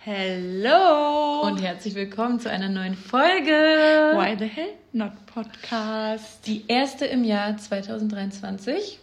[0.00, 6.46] Hello und herzlich willkommen zu einer neuen Folge Why the Hell Not Podcast.
[6.46, 9.00] Die erste im Jahr 2023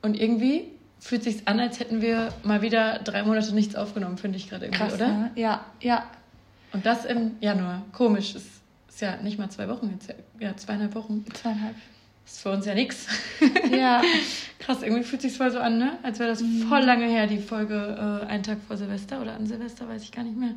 [0.00, 0.64] und irgendwie
[0.98, 4.64] fühlt sich an, als hätten wir mal wieder drei Monate nichts aufgenommen, finde ich gerade
[4.64, 5.08] irgendwie, Krass, oder?
[5.08, 5.30] Ne?
[5.34, 6.06] Ja, ja.
[6.72, 7.82] Und das im Januar.
[7.92, 8.48] Komisch, ist,
[8.88, 11.26] ist ja nicht mal zwei Wochen jetzt, ja zweieinhalb Wochen.
[11.34, 11.76] Zweieinhalb.
[12.26, 13.06] Ist für uns ja nichts.
[13.70, 14.02] Ja.
[14.58, 15.98] Krass, irgendwie fühlt sich voll so an, ne?
[16.02, 16.68] Als wäre das Mhm.
[16.68, 20.12] voll lange her, die Folge äh, einen Tag vor Silvester oder an Silvester, weiß ich
[20.12, 20.50] gar nicht mehr.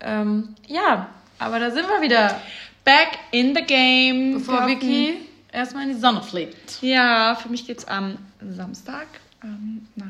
[0.00, 1.08] Ähm, ja,
[1.38, 2.40] aber da sind wir wieder.
[2.84, 4.32] Back in the game.
[4.38, 5.14] Bevor Vicky
[5.52, 6.82] erstmal in die Sonne fliegt.
[6.82, 9.06] Ja, für mich geht's am Samstag
[9.44, 10.06] ähm, nach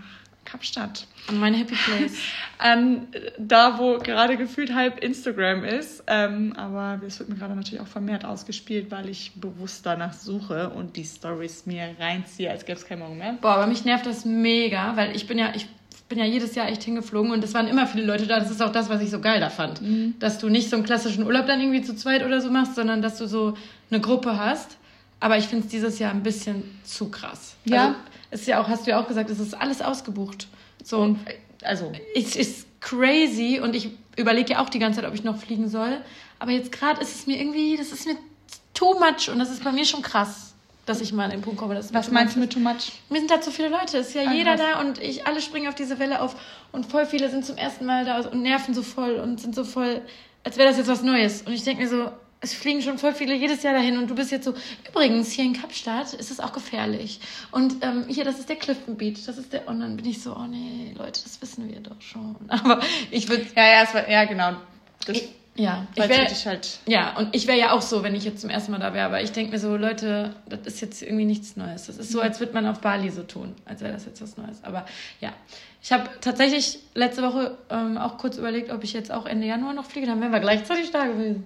[0.50, 1.06] Kapstadt.
[1.28, 2.14] An mein Happy Place.
[2.58, 6.02] An äh, da, wo gerade gefühlt halb Instagram ist.
[6.06, 10.70] Ähm, aber es wird mir gerade natürlich auch vermehrt ausgespielt, weil ich bewusst danach suche
[10.70, 13.34] und die Stories mir reinziehe, als gäbe es keinen Morgen mehr.
[13.40, 15.68] Boah, aber mich nervt das mega, weil ich bin ja, ich
[16.08, 18.40] bin ja jedes Jahr echt hingeflogen und es waren immer viele Leute da.
[18.40, 19.80] Das ist auch das, was ich so geil da fand.
[20.18, 23.00] Dass du nicht so einen klassischen Urlaub dann irgendwie zu zweit oder so machst, sondern
[23.00, 23.56] dass du so
[23.90, 24.76] eine Gruppe hast.
[25.20, 27.54] Aber ich finde es dieses Jahr ein bisschen zu krass.
[27.64, 27.88] Ja.
[27.88, 27.94] Also,
[28.30, 30.48] ist ja auch, hast du ja auch gesagt, es ist alles ausgebucht.
[30.84, 31.18] So, Und
[31.62, 35.36] also es ist crazy und ich überlege ja auch die ganze Zeit, ob ich noch
[35.38, 36.00] fliegen soll.
[36.38, 38.16] Aber jetzt gerade ist es mir irgendwie, das ist mir
[38.74, 40.54] too much und das ist bei mir schon krass,
[40.86, 41.74] dass ich mal an den Punkt komme.
[41.74, 42.92] Dass Was meinst du mit too much?
[43.10, 43.98] mir sind da zu viele Leute.
[43.98, 46.34] Es ist ja Ah, jeder da und ich, alle springen auf diese Welle auf
[46.72, 49.64] und voll viele sind zum ersten Mal da und nerven so voll und sind so
[49.64, 50.00] voll,
[50.44, 51.42] als wäre das jetzt was Neues.
[51.42, 54.14] Und ich denke mir so, es fliegen schon voll viele jedes Jahr dahin und du
[54.14, 54.54] bist jetzt so,
[54.88, 57.20] übrigens, hier in Kapstadt ist es auch gefährlich.
[57.50, 60.22] Und ähm, hier, das ist der Clifton Beach, das ist der, und dann bin ich
[60.22, 62.36] so, oh nee, Leute, das wissen wir doch schon.
[62.48, 62.80] Aber
[63.10, 64.56] ich würde, Ja, ja, es war, ja, genau.
[65.06, 65.18] Das,
[65.56, 68.24] ja, ich weil wäre, ich halt ja, und ich wäre ja auch so, wenn ich
[68.24, 69.06] jetzt zum ersten Mal da wäre.
[69.06, 71.86] Aber ich denke mir so, Leute, das ist jetzt irgendwie nichts Neues.
[71.86, 74.36] Das ist so, als würde man auf Bali so tun, als wäre das jetzt was
[74.36, 74.62] Neues.
[74.62, 74.86] Aber
[75.20, 75.32] ja,
[75.82, 79.72] ich habe tatsächlich letzte Woche ähm, auch kurz überlegt, ob ich jetzt auch Ende Januar
[79.74, 80.06] noch fliege.
[80.06, 81.44] Dann wären wir gleichzeitig da gewesen.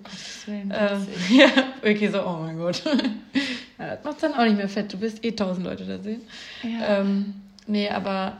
[0.48, 2.82] Ähm, ja, okay, so, oh mein Gott.
[3.78, 4.92] ja, das macht dann auch nicht mehr fett.
[4.92, 6.22] Du wirst eh tausend Leute da sehen.
[6.62, 7.00] Ja.
[7.00, 7.34] Ähm,
[7.66, 8.36] nee, aber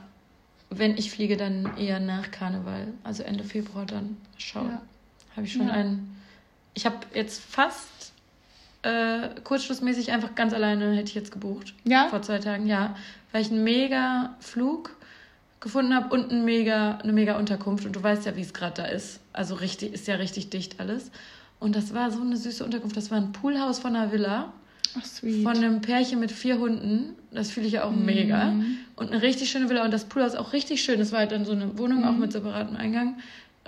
[0.71, 2.89] wenn ich fliege, dann eher nach Karneval.
[3.03, 4.17] Also Ende Februar dann.
[4.37, 4.71] Schauen.
[4.71, 4.83] Ja.
[5.37, 5.73] Habe ich schon Ja.
[5.75, 6.17] einen.
[6.75, 8.13] Ich habe jetzt fast
[8.83, 11.75] äh, kurzschlussmäßig einfach ganz alleine hätte ich jetzt gebucht.
[11.85, 12.09] Ja?
[12.09, 12.97] Vor zwei Tagen, ja.
[13.33, 14.97] Weil ich einen mega Flug
[15.61, 17.87] gefunden habe und ein mega, eine mega Unterkunft.
[17.87, 19.21] Und du weißt ja, wie es gerade da ist.
[19.33, 21.11] Also richtig, ist ja richtig dicht alles.
[21.61, 22.97] Und das war so eine süße Unterkunft.
[22.97, 24.53] Das war ein Poolhaus von einer Villa.
[24.99, 25.43] Ach, sweet.
[25.43, 27.15] Von einem Pärchen mit vier Hunden.
[27.33, 28.53] Das fühle ich ja auch mega.
[28.97, 29.85] Und eine richtig schöne Villa.
[29.85, 30.99] Und das Poolhaus auch richtig schön.
[30.99, 33.17] Das war halt dann so eine Wohnung, auch mit separatem Eingang.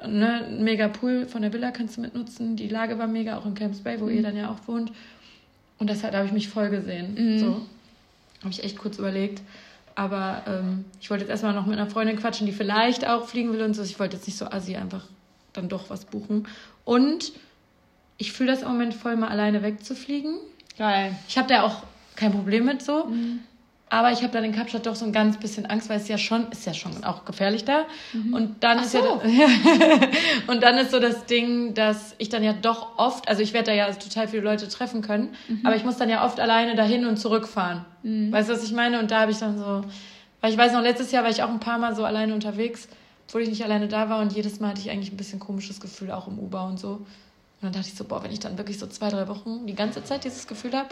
[0.04, 2.56] Ne, ein mega Pool von der Villa kannst du mitnutzen.
[2.56, 4.92] Die Lage war mega, auch in Camps Bay, wo ihr dann ja auch wohnt.
[5.78, 7.16] Und das hat, da habe ich mich voll gesehen.
[7.38, 7.66] So.
[8.40, 9.42] Habe ich echt kurz überlegt.
[9.94, 13.52] Aber ähm, ich wollte jetzt erstmal noch mit einer Freundin quatschen, die vielleicht auch fliegen
[13.52, 13.82] will und so.
[13.82, 15.06] Ich wollte jetzt nicht so assi einfach
[15.54, 16.46] dann doch was buchen.
[16.84, 17.32] Und
[18.18, 20.36] ich fühle das im Moment voll, mal alleine wegzufliegen.
[20.76, 21.16] Geil.
[21.28, 21.82] Ich habe da auch
[22.14, 23.10] kein Problem mit so.
[23.88, 26.19] Aber ich habe dann in Kapstadt doch so ein ganz bisschen Angst, weil es ja
[26.19, 27.84] schon, ist ja schon auch gefährlich da.
[28.34, 28.98] Und dann ist so.
[29.24, 29.47] ja,
[30.48, 33.66] und dann ist so das Ding, dass ich dann ja doch oft, also ich werde
[33.70, 35.28] da ja total viele Leute treffen können,
[35.62, 37.84] aber ich muss dann ja oft alleine dahin und zurückfahren.
[38.32, 38.98] Weißt du, was ich meine?
[38.98, 39.84] Und da habe ich dann so,
[40.41, 42.88] weil ich weiß noch, letztes Jahr war ich auch ein paar Mal so alleine unterwegs,
[43.28, 45.78] obwohl ich nicht alleine da war und jedes Mal hatte ich eigentlich ein bisschen komisches
[45.80, 46.88] Gefühl, auch im U-Bahn und so.
[46.88, 47.06] Und
[47.62, 50.02] dann dachte ich so, boah, wenn ich dann wirklich so zwei, drei Wochen die ganze
[50.02, 50.88] Zeit dieses Gefühl habe,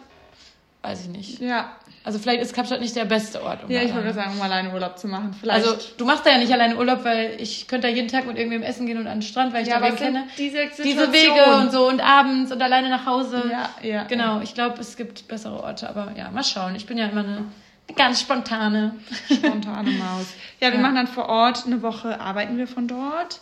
[0.85, 1.41] weiß ich nicht.
[1.41, 1.73] Ja.
[2.05, 3.65] Also vielleicht ist Kapstadt nicht der beste Ort.
[3.65, 5.35] Um Ja, ich gerade sagen, um alleine Urlaub zu machen.
[5.41, 5.67] Vielleicht.
[5.67, 8.37] Also du machst da ja nicht alleine Urlaub, weil ich könnte da jeden Tag mit
[8.37, 10.25] irgendwem essen gehen und an den Strand, weil ich ja, da wen was kenne.
[10.37, 13.43] diese Diese Wege und so und abends und alleine nach Hause.
[13.51, 14.03] Ja, ja.
[14.05, 16.75] Genau, ich glaube, es gibt bessere Orte, aber ja, mal schauen.
[16.77, 17.37] Ich bin ja immer eine,
[17.89, 18.97] eine ganz spontane.
[19.33, 20.27] Spontane Maus.
[20.61, 20.81] Ja, wir Ja.
[20.81, 23.41] machen dann vor Ort eine Woche, arbeiten wir von dort.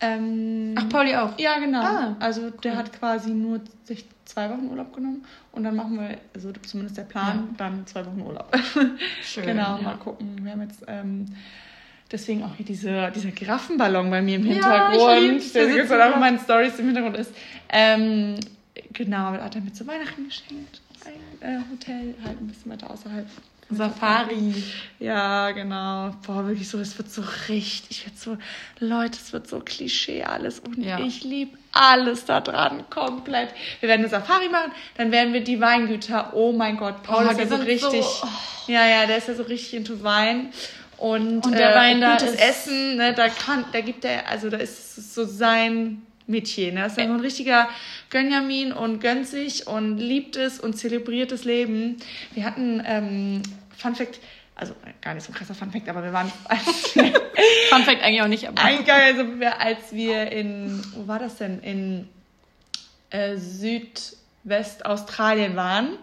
[0.00, 1.38] Ähm, Ach, Pauli auch.
[1.38, 1.80] Ja, genau.
[1.84, 6.18] Ah, also der hat quasi nur sich zwei Wochen Urlaub genommen und dann machen wir,
[6.34, 8.50] also zumindest der Plan, dann zwei Wochen Urlaub.
[9.22, 9.44] Schön.
[9.44, 9.82] genau, ja.
[9.82, 10.42] mal gucken.
[10.42, 11.26] Wir haben jetzt ähm,
[12.10, 15.52] deswegen auch hier diese, dieser Giraffenballon bei mir im Ja, Hintergrund, lieb's.
[15.52, 17.32] der jetzt sitzen auch in meinen Stories im Hintergrund ist.
[17.68, 18.36] Ähm,
[18.92, 20.80] genau, hat er mir zu Weihnachten geschenkt.
[21.04, 23.26] Ein äh, Hotel, halt ein bisschen weiter außerhalb.
[23.74, 24.54] Safari.
[24.98, 26.10] Ja, genau.
[26.26, 28.38] Boah, wirklich so, es wird so richtig, ich werde so,
[28.84, 30.98] Leute, es wird so Klischee alles und Ja.
[31.00, 33.48] ich liebe alles da dran, komplett.
[33.80, 37.30] Wir werden eine Safari machen, dann werden wir die Weingüter, oh mein Gott, Paul Oh,
[37.30, 38.28] ist ja so richtig, so-
[38.66, 40.52] ja, ja, der ist ja so richtig into Wein.
[40.98, 44.28] Und, Und der äh, Wein da gutes ist- Essen, ne, da kann, da gibt er,
[44.28, 46.82] also da ist so sein Metier, ne?
[46.82, 47.68] Das ist ja so ein richtiger
[48.10, 51.96] Gönjamin und gönnt sich und liebt es und zelebriert das Leben.
[52.34, 53.42] Wir hatten, ähm,
[53.82, 54.20] Fun Fact,
[54.54, 56.30] also gar nicht so ein krasser Funfact, aber wir waren
[57.70, 59.24] Funfact eigentlich auch nicht, aber eigentlich also
[59.58, 61.60] als wir in wo war das denn?
[61.60, 62.10] In
[63.10, 65.98] äh, Südwestaustralien waren,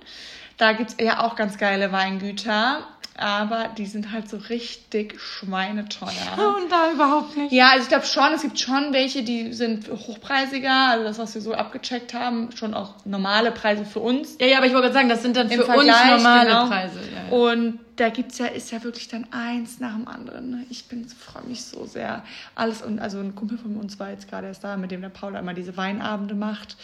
[0.58, 2.88] da gibt es ja auch ganz geile Weingüter
[3.20, 6.10] aber die sind halt so richtig schweineteuer.
[6.58, 7.52] Und da überhaupt nicht.
[7.52, 11.36] Ja, also ich glaube schon, es gibt schon welche, die sind hochpreisiger, also das, was
[11.36, 14.38] wir so abgecheckt haben, schon auch normale Preise für uns.
[14.40, 16.68] Ja, ja, aber ich wollte gerade sagen, das sind dann für uns normale genau.
[16.68, 17.00] Preise.
[17.00, 17.52] Ja, ja.
[17.52, 20.52] Und da gibt's ja, ist ja wirklich dann eins nach dem anderen.
[20.52, 20.66] Ne?
[20.70, 22.24] Ich bin, freue mich so sehr.
[22.56, 25.10] Alles und also ein Kumpel von uns war jetzt gerade erst da, mit dem der
[25.10, 26.78] Paula immer diese Weinabende macht.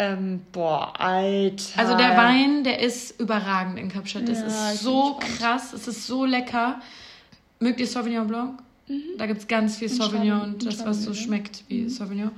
[0.00, 1.78] Ähm, boah, Alter.
[1.78, 4.26] Also der Wein, der ist überragend in Kapstadt.
[4.26, 6.80] Das ja, ist so krass, es ist so lecker.
[7.58, 8.62] Mögt ihr Sauvignon Blanc?
[8.88, 9.02] Mhm.
[9.18, 11.88] Da gibt es ganz viel Sauvignon und das, was so schmeckt wie mhm.
[11.90, 12.30] Sauvignon.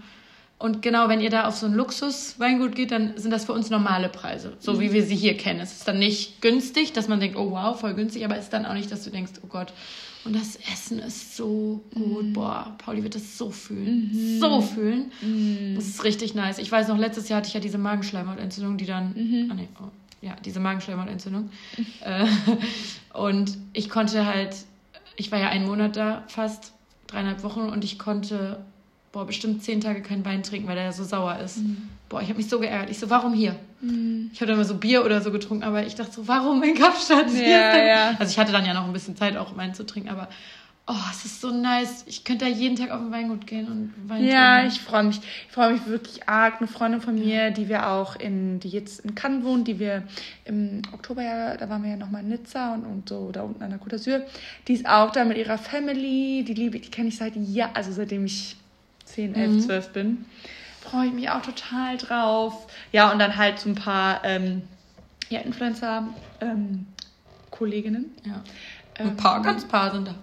[0.62, 3.69] Und genau, wenn ihr da auf so ein Luxus-Weingut geht, dann sind das für uns
[3.69, 4.81] normale Preise, so mhm.
[4.81, 5.59] wie wir sie hier kennen.
[5.59, 8.53] Es ist dann nicht günstig, dass man denkt, oh wow, voll günstig, aber es ist
[8.53, 9.73] dann auch nicht, dass du denkst, oh Gott.
[10.25, 12.26] Und das Essen ist so gut.
[12.26, 12.32] Mhm.
[12.32, 14.12] Boah, Pauli wird das so fühlen.
[14.12, 14.38] Mhm.
[14.38, 15.11] So fühlen.
[15.20, 15.75] Mhm.
[15.75, 16.59] Das ist richtig nice.
[16.59, 19.14] Ich weiß noch, letztes Jahr hatte ich ja diese Magenschleimhautentzündung, die dann.
[19.14, 19.49] Mhm.
[19.50, 19.88] Ah, nee, oh,
[20.20, 21.50] ja, diese Magenschleimhautentzündung.
[22.05, 22.25] äh,
[23.19, 24.55] und ich konnte halt.
[25.17, 26.73] Ich war ja einen Monat da, fast
[27.09, 28.64] dreieinhalb Wochen, und ich konnte
[29.12, 31.59] boah, bestimmt zehn Tage keinen Wein trinken, weil der so sauer ist.
[31.59, 31.88] Mhm.
[32.09, 32.91] Boah, ich habe mich so geärgert.
[32.91, 33.55] Ich so, warum hier?
[33.81, 34.31] Mhm.
[34.32, 36.75] Ich habe dann immer so Bier oder so getrunken, aber ich dachte so, warum in
[36.75, 37.31] Kapstadt?
[37.32, 38.14] Ja, ja.
[38.19, 40.29] Also ich hatte dann ja noch ein bisschen Zeit, auch Wein zu trinken, aber
[40.87, 42.05] oh, es ist so nice.
[42.06, 44.75] Ich könnte da jeden Tag auf ein Weingut gehen und Wein Ja, trinken.
[44.75, 45.19] ich freue mich.
[45.19, 46.55] Ich freue mich wirklich arg.
[46.59, 50.03] Eine Freundin von mir, die wir auch in, die jetzt in Cannes wohnt, die wir
[50.44, 53.62] im Oktober ja, da waren wir ja nochmal in Nizza und, und so da unten
[53.62, 54.23] an der Côte d'Azur.
[54.69, 56.44] Die ist auch da mit ihrer Family.
[56.47, 58.56] Die liebe, die kenne ich seit ja, also seitdem ich
[59.14, 59.61] 10, 11, mhm.
[59.61, 60.25] 12 bin.
[60.81, 62.67] Freue ich mich auch total drauf.
[62.91, 64.62] Ja, und dann halt so ein paar ähm,
[65.29, 68.11] ja, Influencer-Kolleginnen.
[68.25, 68.43] Ähm, ja.
[68.99, 70.14] Ein ähm, paar, ganz paar sind da.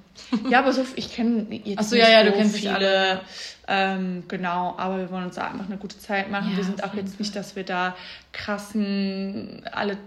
[0.49, 2.73] ja, aber so, ich kenne jetzt Achso, ja, ja, so du kennst viele.
[2.73, 3.21] alle.
[3.67, 6.51] Ähm, genau, aber wir wollen uns da einfach eine gute Zeit machen.
[6.51, 7.19] Ja, wir sind auch jetzt Fall.
[7.19, 7.95] nicht, dass wir da
[8.31, 9.97] krassen, alle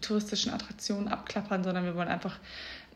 [0.00, 2.38] touristischen Attraktionen abklappern, sondern wir wollen einfach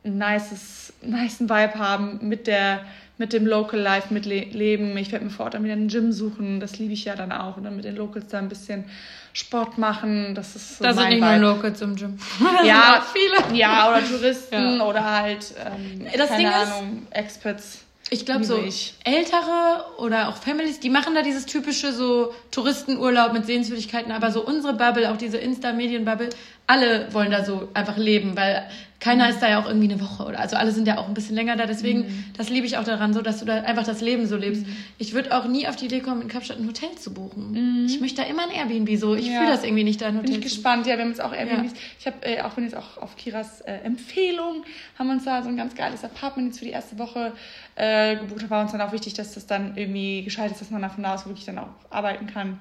[0.05, 2.85] ein nices, nice Vibe haben mit der
[3.17, 4.97] mit dem Local Life mitleben.
[4.97, 6.61] Ich werde mir vor Ort dann wieder ein Gym suchen.
[6.61, 7.57] Das liebe ich ja dann auch.
[7.57, 8.85] Und dann mit den Locals da ein bisschen
[9.33, 10.35] Sport machen.
[10.35, 12.19] Das ist so Da sind nicht nur Locals im Gym.
[12.65, 13.57] ja, viele.
[13.57, 14.85] Ja, oder Touristen ja.
[14.85, 17.85] oder halt, ähm, das keine Ding Ahnung, ist, Experts.
[18.11, 18.95] Ich glaube, so ich.
[19.03, 24.45] ältere oder auch Families, die machen da dieses typische so Touristenurlaub mit Sehenswürdigkeiten, aber so
[24.45, 26.29] unsere Bubble, auch diese Insta-Medien-Bubble,
[26.67, 28.67] alle wollen da so einfach leben, weil
[29.05, 31.13] keiner ist da ja auch irgendwie eine Woche oder also alle sind ja auch ein
[31.13, 31.67] bisschen länger da.
[31.67, 32.25] Deswegen, mhm.
[32.39, 34.67] das liebe ich auch daran, so dass du da einfach das Leben so lebst.
[34.67, 34.77] Mhm.
[34.97, 37.51] Ich würde auch nie auf die Idee kommen, in Kapstadt ein Hotel zu buchen.
[37.51, 37.87] Mhm.
[37.87, 39.15] Ich möchte da immer ein Airbnb so.
[39.15, 39.41] Ich ja.
[39.41, 40.87] fühle das irgendwie nicht, da ein Hotel Bin ich gespannt.
[40.87, 41.73] Ja, wir haben jetzt auch Airbnbs.
[41.73, 41.79] Ja.
[42.01, 44.65] Ich habe äh, auch wenn jetzt auch auf Kiras äh, Empfehlung
[44.99, 47.33] haben wir uns da so ein ganz geiles Apartment jetzt für die erste Woche
[47.77, 48.43] äh, gebucht.
[48.45, 50.89] Da war uns dann auch wichtig, dass das dann irgendwie gescheit ist, dass man da
[50.89, 52.59] von da aus wirklich dann auch arbeiten kann.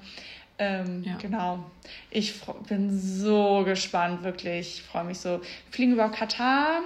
[0.58, 1.16] Ähm, ja.
[1.16, 1.64] Genau.
[2.10, 4.78] Ich bin so gespannt, wirklich.
[4.78, 5.40] Ich freue mich so.
[5.40, 6.80] Wir fliegen über Katar,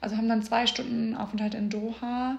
[0.00, 2.36] also haben dann zwei Stunden Aufenthalt in Doha.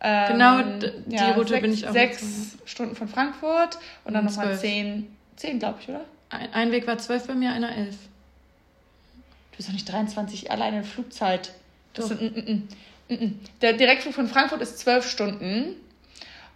[0.00, 0.62] Ähm, genau,
[1.06, 1.92] die ja, Route sechs, bin ich auch.
[1.92, 6.04] Sechs Stunden von Frankfurt und dann nochmal zehn, zehn glaube ich, oder?
[6.30, 7.96] Ein, ein, Weg war zwölf bei mir, einer elf.
[9.50, 11.52] Du bist doch nicht 23 alleine in Flugzeit.
[11.94, 12.68] Das sind, mm,
[13.08, 15.74] mm, mm, Der Direktflug von Frankfurt ist zwölf Stunden.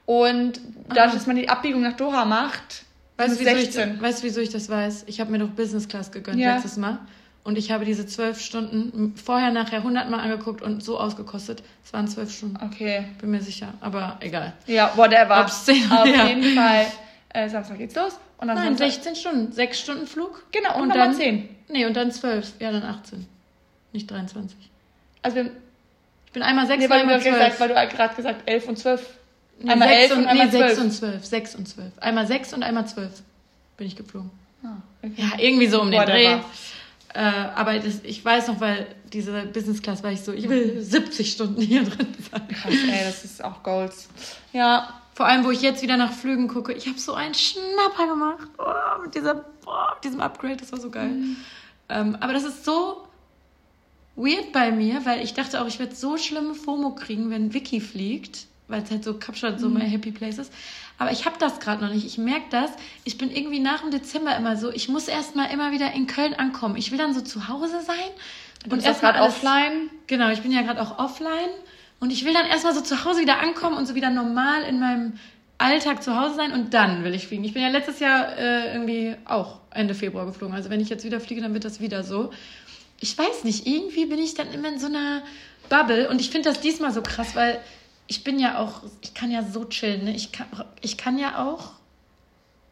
[0.05, 1.15] Und dadurch, ah.
[1.15, 2.85] dass man die Abbiegung nach Doha macht,
[3.23, 5.05] Weißt du, wieso ich, weißt, wieso ich das weiß?
[5.07, 6.55] Ich habe mir doch Business Class gegönnt ja.
[6.55, 6.99] letztes Mal.
[7.45, 11.63] Und ich habe diese zwölf Stunden vorher, nachher hundertmal angeguckt und so ausgekostet.
[11.85, 12.57] Es waren zwölf Stunden.
[12.65, 13.05] Okay.
[13.21, 13.75] Bin mir sicher.
[13.81, 14.53] Aber egal.
[14.67, 15.41] Ja, whatever.
[15.41, 16.27] Obszene, Auf ja.
[16.27, 16.87] jeden Fall.
[17.31, 18.19] Äh, Samstag geht's los.
[18.39, 19.53] Und dann Nein, 16 Stunden.
[19.53, 20.45] Sechs Stunden Flug.
[20.53, 21.49] Genau, und, und dann 10.
[21.69, 22.53] Nee, und dann zwölf.
[22.61, 23.27] Ja, dann 18.
[23.93, 24.57] Nicht 23.
[25.23, 27.19] Also ich bin einmal sechs, nee, einmal.
[27.19, 29.19] Gesagt, weil du gerade gesagt elf und zwölf
[29.63, 31.25] Nee, einmal elf und, und einmal nee, sechs und zwölf.
[31.25, 31.93] Sechs und zwölf.
[32.01, 33.23] Einmal sechs und einmal zwölf
[33.77, 34.31] bin ich geflogen.
[34.63, 35.15] Ah, okay.
[35.17, 36.39] Ja, irgendwie so um den Dreh.
[37.15, 40.81] Äh, aber das, ich weiß noch, weil diese Business Class war ich so, ich will
[40.81, 42.49] 70 Stunden hier drin sein.
[42.49, 44.09] Krass, ey, das ist auch Goals.
[44.53, 44.95] Ja.
[45.15, 48.49] Vor allem, wo ich jetzt wieder nach Flügen gucke, ich habe so einen Schnapper gemacht
[48.57, 51.11] oh, mit, dieser, oh, mit diesem Upgrade, das war so geil.
[51.11, 51.37] Mhm.
[51.91, 53.07] Ähm, aber das ist so
[54.17, 57.81] weird bei mir, weil ich dachte auch, ich werde so schlimme FOMO kriegen, wenn Vicky
[57.81, 59.75] fliegt weil es halt so Kapstadt so mhm.
[59.75, 60.53] mein Happy Place ist.
[60.99, 62.07] Aber ich habe das gerade noch nicht.
[62.07, 62.71] Ich merke das.
[63.05, 66.35] Ich bin irgendwie nach dem Dezember immer so, ich muss erstmal immer wieder in Köln
[66.35, 66.77] ankommen.
[66.77, 67.97] Ich will dann so zu Hause sein.
[68.65, 69.91] Du und erst gerade offline.
[70.07, 71.51] Genau, ich bin ja gerade auch offline.
[72.01, 74.81] Und ich will dann erstmal so zu Hause wieder ankommen und so wieder normal in
[74.81, 75.13] meinem
[75.59, 77.45] Alltag zu Hause sein und dann will ich fliegen.
[77.45, 80.55] Ich bin ja letztes Jahr äh, irgendwie auch Ende Februar geflogen.
[80.57, 82.33] Also wenn ich jetzt wieder fliege, dann wird das wieder so.
[83.01, 85.23] ich weiß nicht, irgendwie bin ich dann immer in so einer
[85.69, 87.61] Bubble und ich finde das diesmal so krass, weil
[88.07, 90.15] ich bin ja auch, ich kann ja so chillen, ne?
[90.15, 90.47] ich, kann,
[90.81, 91.73] ich kann ja auch,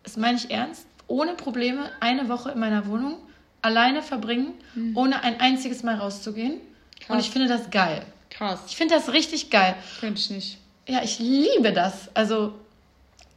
[0.02, 3.16] das meine ich ernst, ohne Probleme eine Woche in meiner Wohnung
[3.62, 4.96] alleine verbringen, mhm.
[4.96, 6.60] ohne ein einziges Mal rauszugehen.
[7.00, 7.10] Krass.
[7.10, 8.04] Und ich finde das geil.
[8.30, 8.60] Krass.
[8.68, 9.74] Ich finde das richtig geil.
[10.00, 10.58] Könnte ich nicht.
[10.86, 12.14] Ja, ich liebe das.
[12.14, 12.54] Also,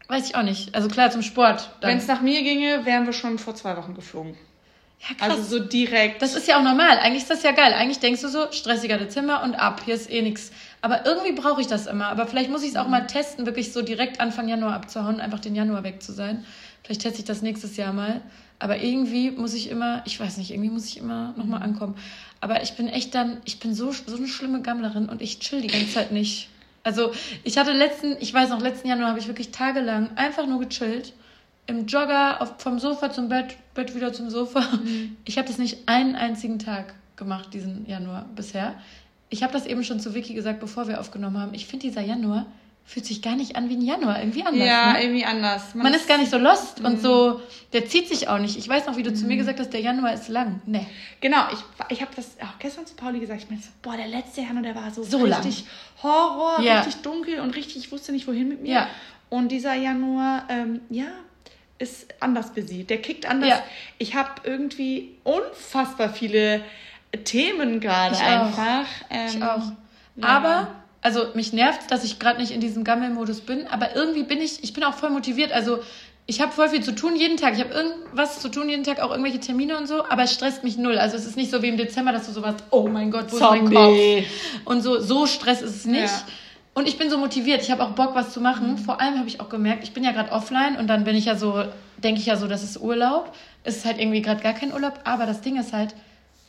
[0.07, 0.73] weiß ich auch nicht.
[0.75, 1.69] Also klar, zum Sport.
[1.81, 4.37] Wenn es nach mir ginge, wären wir schon vor zwei Wochen geflogen.
[4.99, 5.37] Ja, krass.
[5.37, 6.21] Also so direkt.
[6.21, 6.97] Das ist ja auch normal.
[6.99, 7.73] Eigentlich ist das ja geil.
[7.73, 9.81] Eigentlich denkst du so, stressiger Dezember und ab.
[9.83, 10.51] Hier ist eh nichts.
[10.83, 12.07] Aber irgendwie brauche ich das immer.
[12.07, 15.39] Aber vielleicht muss ich es auch mal testen, wirklich so direkt Anfang Januar abzuhauen, einfach
[15.39, 16.43] den Januar weg zu sein.
[16.83, 18.19] Vielleicht teste ich das nächstes Jahr mal.
[18.59, 21.65] Aber irgendwie muss ich immer, ich weiß nicht, irgendwie muss ich immer nochmal mhm.
[21.67, 21.95] ankommen.
[22.41, 25.61] Aber ich bin echt dann, ich bin so, so eine schlimme Gammlerin und ich chill
[25.61, 26.49] die ganze Zeit nicht.
[26.83, 27.13] Also
[27.45, 31.13] ich hatte letzten, ich weiß noch, letzten Januar habe ich wirklich tagelang einfach nur gechillt.
[31.65, 34.59] Im Jogger, auf, vom Sofa zum Bett, Bett wieder zum Sofa.
[34.59, 35.15] Mhm.
[35.23, 38.75] Ich habe das nicht einen einzigen Tag gemacht, diesen Januar bisher.
[39.33, 41.55] Ich habe das eben schon zu Vicky gesagt, bevor wir aufgenommen haben.
[41.55, 42.45] Ich finde dieser Januar,
[42.85, 44.67] fühlt sich gar nicht an wie ein Januar, irgendwie anders.
[44.67, 45.01] Ja, ne?
[45.01, 45.73] irgendwie anders.
[45.73, 46.85] Man, Man ist, ist, gar nicht so lost mhm.
[46.85, 47.41] und so,
[47.73, 48.57] der zieht sich auch nicht.
[48.57, 49.15] Ich weiß noch, wie du mhm.
[49.15, 49.39] zu mir mhm.
[49.39, 50.61] gesagt hast, der Januar ist lang.
[50.67, 50.85] Nee.
[51.19, 51.59] Genau, ich,
[51.89, 53.41] ich habe das auch gestern zu Pauli gesagt.
[53.41, 55.67] Ich meinte, boah, der letzte Januar, der war so, so richtig lang.
[56.03, 56.81] Horror, ja.
[56.81, 58.71] richtig dunkel und richtig, ich wusste nicht, wohin mit mir.
[58.71, 58.87] Ja.
[59.29, 61.07] Und dieser Januar, ähm, ja,
[61.79, 62.91] ist anders besiegt.
[62.91, 63.49] Der kickt anders.
[63.49, 63.63] Ja.
[63.97, 66.61] Ich habe irgendwie unfassbar viele
[67.23, 68.85] Themen gerade einfach.
[69.09, 69.71] Ähm, ich auch.
[70.21, 70.67] Aber
[71.01, 74.63] also mich nervt, dass ich gerade nicht in diesem Gammelmodus bin, aber irgendwie bin ich,
[74.63, 75.51] ich bin auch voll motiviert.
[75.51, 75.79] Also
[76.25, 77.55] ich habe voll viel zu tun jeden Tag.
[77.55, 80.63] Ich habe irgendwas zu tun jeden Tag, auch irgendwelche Termine und so, aber es stresst
[80.63, 80.97] mich null.
[80.97, 83.37] Also es ist nicht so wie im Dezember, dass du sowas, oh mein Gott, wo
[83.37, 83.65] Zombie.
[83.65, 84.65] ist mein Kopf?
[84.65, 86.03] Und so, so Stress ist es nicht.
[86.03, 86.23] Ja.
[86.73, 87.61] Und ich bin so motiviert.
[87.61, 88.71] Ich habe auch Bock, was zu machen.
[88.71, 88.77] Mhm.
[88.77, 91.25] Vor allem habe ich auch gemerkt, ich bin ja gerade offline und dann bin ich
[91.25, 91.65] ja so,
[91.97, 93.33] denke ich ja so, das ist Urlaub.
[93.65, 95.93] Es ist halt irgendwie gerade gar kein Urlaub, aber das Ding ist halt,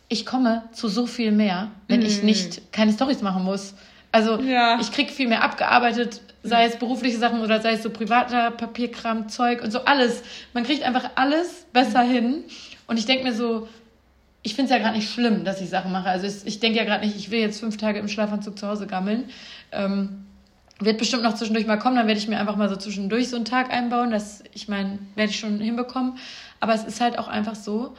[0.09, 2.07] ich komme zu so viel mehr, wenn mhm.
[2.07, 3.75] ich nicht keine Stories machen muss.
[4.13, 4.79] Also ja.
[4.81, 9.29] ich krieg viel mehr abgearbeitet, sei es berufliche Sachen oder sei es so privater Papierkram,
[9.29, 10.23] Zeug und so alles.
[10.53, 12.45] Man kriegt einfach alles besser hin.
[12.87, 13.67] Und ich denke mir so,
[14.43, 16.09] ich finde es ja gerade nicht schlimm, dass ich Sachen mache.
[16.09, 18.69] Also ich, ich denke ja gerade nicht, ich will jetzt fünf Tage im Schlafanzug zu
[18.69, 19.25] Hause gammeln.
[19.73, 20.27] Ähm,
[20.81, 23.37] wird bestimmt noch zwischendurch mal kommen, dann werde ich mir einfach mal so zwischendurch so
[23.37, 24.11] einen Tag einbauen.
[24.11, 26.19] Das, ich meine, werde ich schon hinbekommen.
[26.61, 27.97] Aber es ist halt auch einfach so,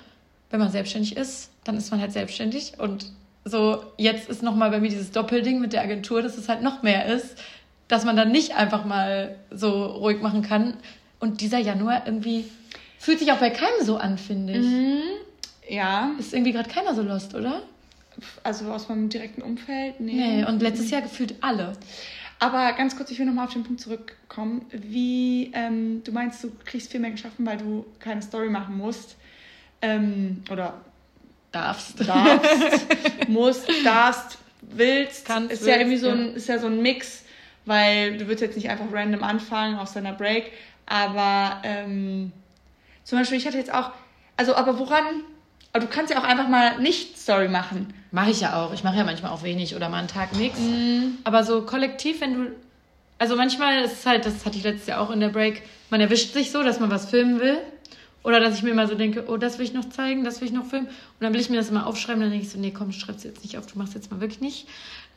[0.56, 3.12] wenn man selbstständig ist, dann ist man halt selbstständig und
[3.44, 6.82] so, jetzt ist nochmal bei mir dieses Doppelding mit der Agentur, dass es halt noch
[6.82, 7.36] mehr ist,
[7.90, 10.76] dass man dann nicht einfach mal so ruhig machen kann.
[11.20, 12.46] Und dieser Januar irgendwie
[12.98, 14.66] fühlt sich auch bei keinem so an, finde ich.
[14.66, 15.02] Mhm.
[15.68, 16.12] Ja.
[16.18, 17.62] Ist irgendwie gerade keiner so lost, oder?
[18.44, 20.00] Also aus meinem direkten Umfeld?
[20.00, 20.14] Nee.
[20.14, 21.74] Nee, und letztes Jahr gefühlt alle.
[22.40, 24.66] Aber ganz kurz, ich will nochmal auf den Punkt zurückkommen.
[24.72, 29.18] Wie, ähm, du meinst, du kriegst viel mehr geschaffen, weil du keine Story machen musst.
[29.82, 30.74] Ähm, oder
[31.55, 32.08] darfst.
[32.08, 32.86] Darfst,
[33.27, 35.25] musst, darfst, willst.
[35.25, 37.24] Kannst, ist willst, ja irgendwie so ein, ist ja so ein Mix,
[37.65, 40.51] weil du würdest jetzt nicht einfach random anfangen aus deiner Break,
[40.86, 42.32] aber ähm,
[43.03, 43.91] zum Beispiel, ich hatte jetzt auch,
[44.38, 45.03] also aber woran,
[45.74, 47.94] aber du kannst ja auch einfach mal nicht Story machen.
[48.12, 48.74] Mache ich ja auch.
[48.74, 50.60] Ich mache ja manchmal auch wenig oder mal einen Tag nichts.
[50.60, 51.17] Mhm.
[51.24, 52.51] Aber so kollektiv, wenn du,
[53.17, 56.01] also manchmal ist es halt, das hatte ich letztes Jahr auch in der Break, man
[56.01, 57.58] erwischt sich so, dass man was filmen will
[58.25, 60.48] oder dass ich mir immer so denke, oh, das will ich noch zeigen, das will
[60.48, 60.88] ich noch filmen.
[60.88, 63.24] Und dann will ich mir das immer aufschreiben, dann denke ich so, nee, komm, schreib's
[63.24, 64.67] jetzt nicht auf, du machst jetzt mal wirklich nicht.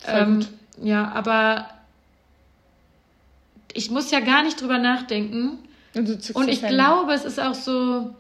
[0.06, 0.44] Ähm,
[0.82, 1.70] ja, aber
[3.72, 5.58] ich muss ja gar nicht drüber nachdenken.
[5.94, 8.14] Und, und ich glaube, es ist auch so,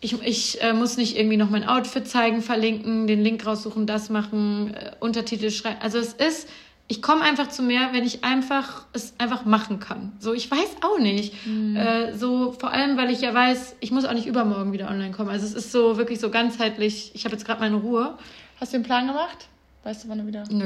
[0.00, 4.10] ich, ich äh, muss nicht irgendwie noch mein Outfit zeigen, verlinken, den Link raussuchen, das
[4.10, 5.78] machen, äh, Untertitel schreiben.
[5.80, 6.46] Also es ist
[6.88, 10.12] ich komme einfach zu mehr, wenn ich einfach es einfach machen kann.
[10.20, 11.34] So, ich weiß auch nicht.
[11.46, 11.76] Mhm.
[11.76, 15.10] Äh, so, vor allem, weil ich ja weiß, ich muss auch nicht übermorgen wieder online
[15.10, 15.30] kommen.
[15.30, 17.10] Also es ist so wirklich so ganzheitlich.
[17.14, 18.16] Ich habe jetzt gerade meine Ruhe.
[18.60, 19.48] Hast du den Plan gemacht?
[19.82, 20.44] Weißt du, wann du wieder?
[20.48, 20.64] Nö.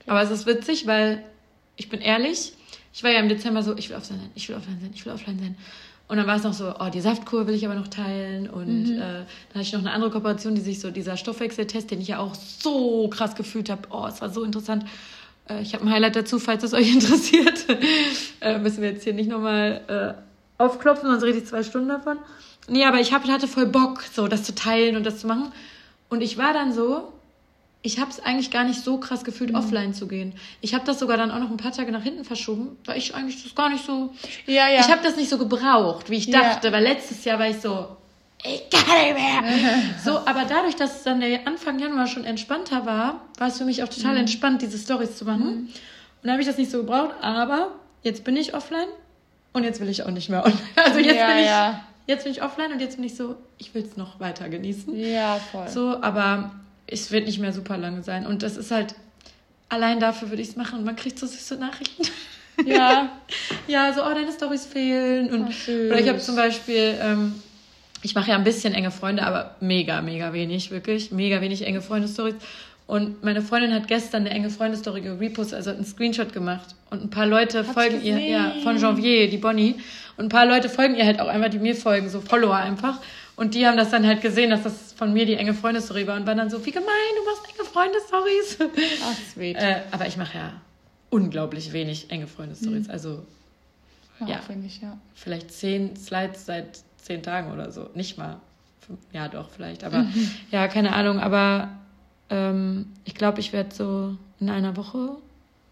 [0.00, 0.10] Okay.
[0.10, 1.24] Aber es ist witzig, weil
[1.76, 2.52] ich bin ehrlich.
[2.94, 5.04] Ich war ja im Dezember so, ich will offline sein, ich will offline sein, ich
[5.04, 5.56] will offline sein.
[6.12, 8.46] Und dann war es noch so, oh, die Saftkur will ich aber noch teilen.
[8.46, 8.98] Und mhm.
[8.98, 12.08] äh, dann hatte ich noch eine andere Kooperation, die sich so, dieser Stoffwechseltest, den ich
[12.08, 13.88] ja auch so krass gefühlt habe.
[13.88, 14.84] Oh, es war so interessant.
[15.48, 17.64] Äh, ich habe ein Highlight dazu, falls es euch interessiert.
[18.42, 19.80] äh, müssen wir jetzt hier nicht nochmal
[20.58, 22.18] äh, aufklopfen, sonst rede ich zwei Stunden davon.
[22.68, 25.50] Nee, aber ich hab, hatte voll Bock, so das zu teilen und das zu machen.
[26.10, 27.10] Und ich war dann so,
[27.82, 29.56] ich habe es eigentlich gar nicht so krass gefühlt, mhm.
[29.56, 30.34] offline zu gehen.
[30.60, 33.14] Ich habe das sogar dann auch noch ein paar Tage nach hinten verschoben, weil ich
[33.14, 34.14] eigentlich das gar nicht so.
[34.46, 34.80] Ja, ja.
[34.80, 36.72] Ich habe das nicht so gebraucht, wie ich dachte, ja.
[36.72, 37.88] weil letztes Jahr war ich so,
[38.44, 39.82] ich kann nicht mehr.
[40.04, 43.82] so, aber dadurch, dass dann der Anfang Januar schon entspannter war, war es für mich
[43.82, 44.20] auch total mhm.
[44.20, 45.44] entspannt, diese Stories zu machen.
[45.44, 45.60] Mhm.
[45.62, 45.70] Und
[46.22, 47.72] dann habe ich das nicht so gebraucht, aber
[48.02, 48.88] jetzt bin ich offline
[49.52, 50.58] und jetzt will ich auch nicht mehr online.
[50.76, 51.46] Also jetzt ja, bin ich.
[51.46, 54.48] Ja jetzt bin ich offline und jetzt bin ich so, ich will es noch weiter
[54.48, 54.94] genießen.
[54.96, 55.68] Ja, voll.
[55.68, 56.52] So, aber
[56.92, 58.26] es wird nicht mehr super lange sein.
[58.26, 58.94] Und das ist halt,
[59.68, 60.78] allein dafür würde ich es machen.
[60.78, 62.04] Und man kriegt so süße Nachrichten.
[62.66, 63.10] Ja.
[63.66, 65.30] ja, so, oh, deine Storys fehlen.
[65.30, 67.34] Und, oh, oder ich habe zum Beispiel, ähm,
[68.02, 71.10] ich mache ja ein bisschen enge Freunde, aber mega, mega wenig, wirklich.
[71.12, 72.34] Mega wenig enge Freunde-Stories.
[72.86, 76.74] Und meine Freundin hat gestern eine enge Freundestory gepostet, also einen Screenshot gemacht.
[76.90, 79.76] Und ein paar Leute hat folgen ihr, ja, von Janvier, die Bonnie.
[80.16, 83.00] Und ein paar Leute folgen ihr halt auch einfach, die mir folgen, so Follower einfach.
[83.42, 86.14] Und die haben das dann halt gesehen, dass das von mir die enge Freundestory war
[86.14, 88.56] und waren dann so, wie gemein, du machst enge Freundestories.
[89.04, 89.56] Ach, sweet.
[89.56, 90.52] Äh, aber ich mache ja
[91.10, 92.86] unglaublich wenig enge Freundestories.
[92.86, 92.92] Mhm.
[92.92, 93.26] Also,
[94.20, 94.96] ja, ja, ich, ja.
[95.16, 97.90] Vielleicht zehn Slides seit zehn Tagen oder so.
[97.94, 98.36] Nicht mal.
[99.12, 99.82] Ja, doch, vielleicht.
[99.82, 100.30] Aber mhm.
[100.52, 101.18] ja, keine Ahnung.
[101.18, 101.68] Aber
[102.30, 105.16] ähm, ich glaube, ich werde so in einer Woche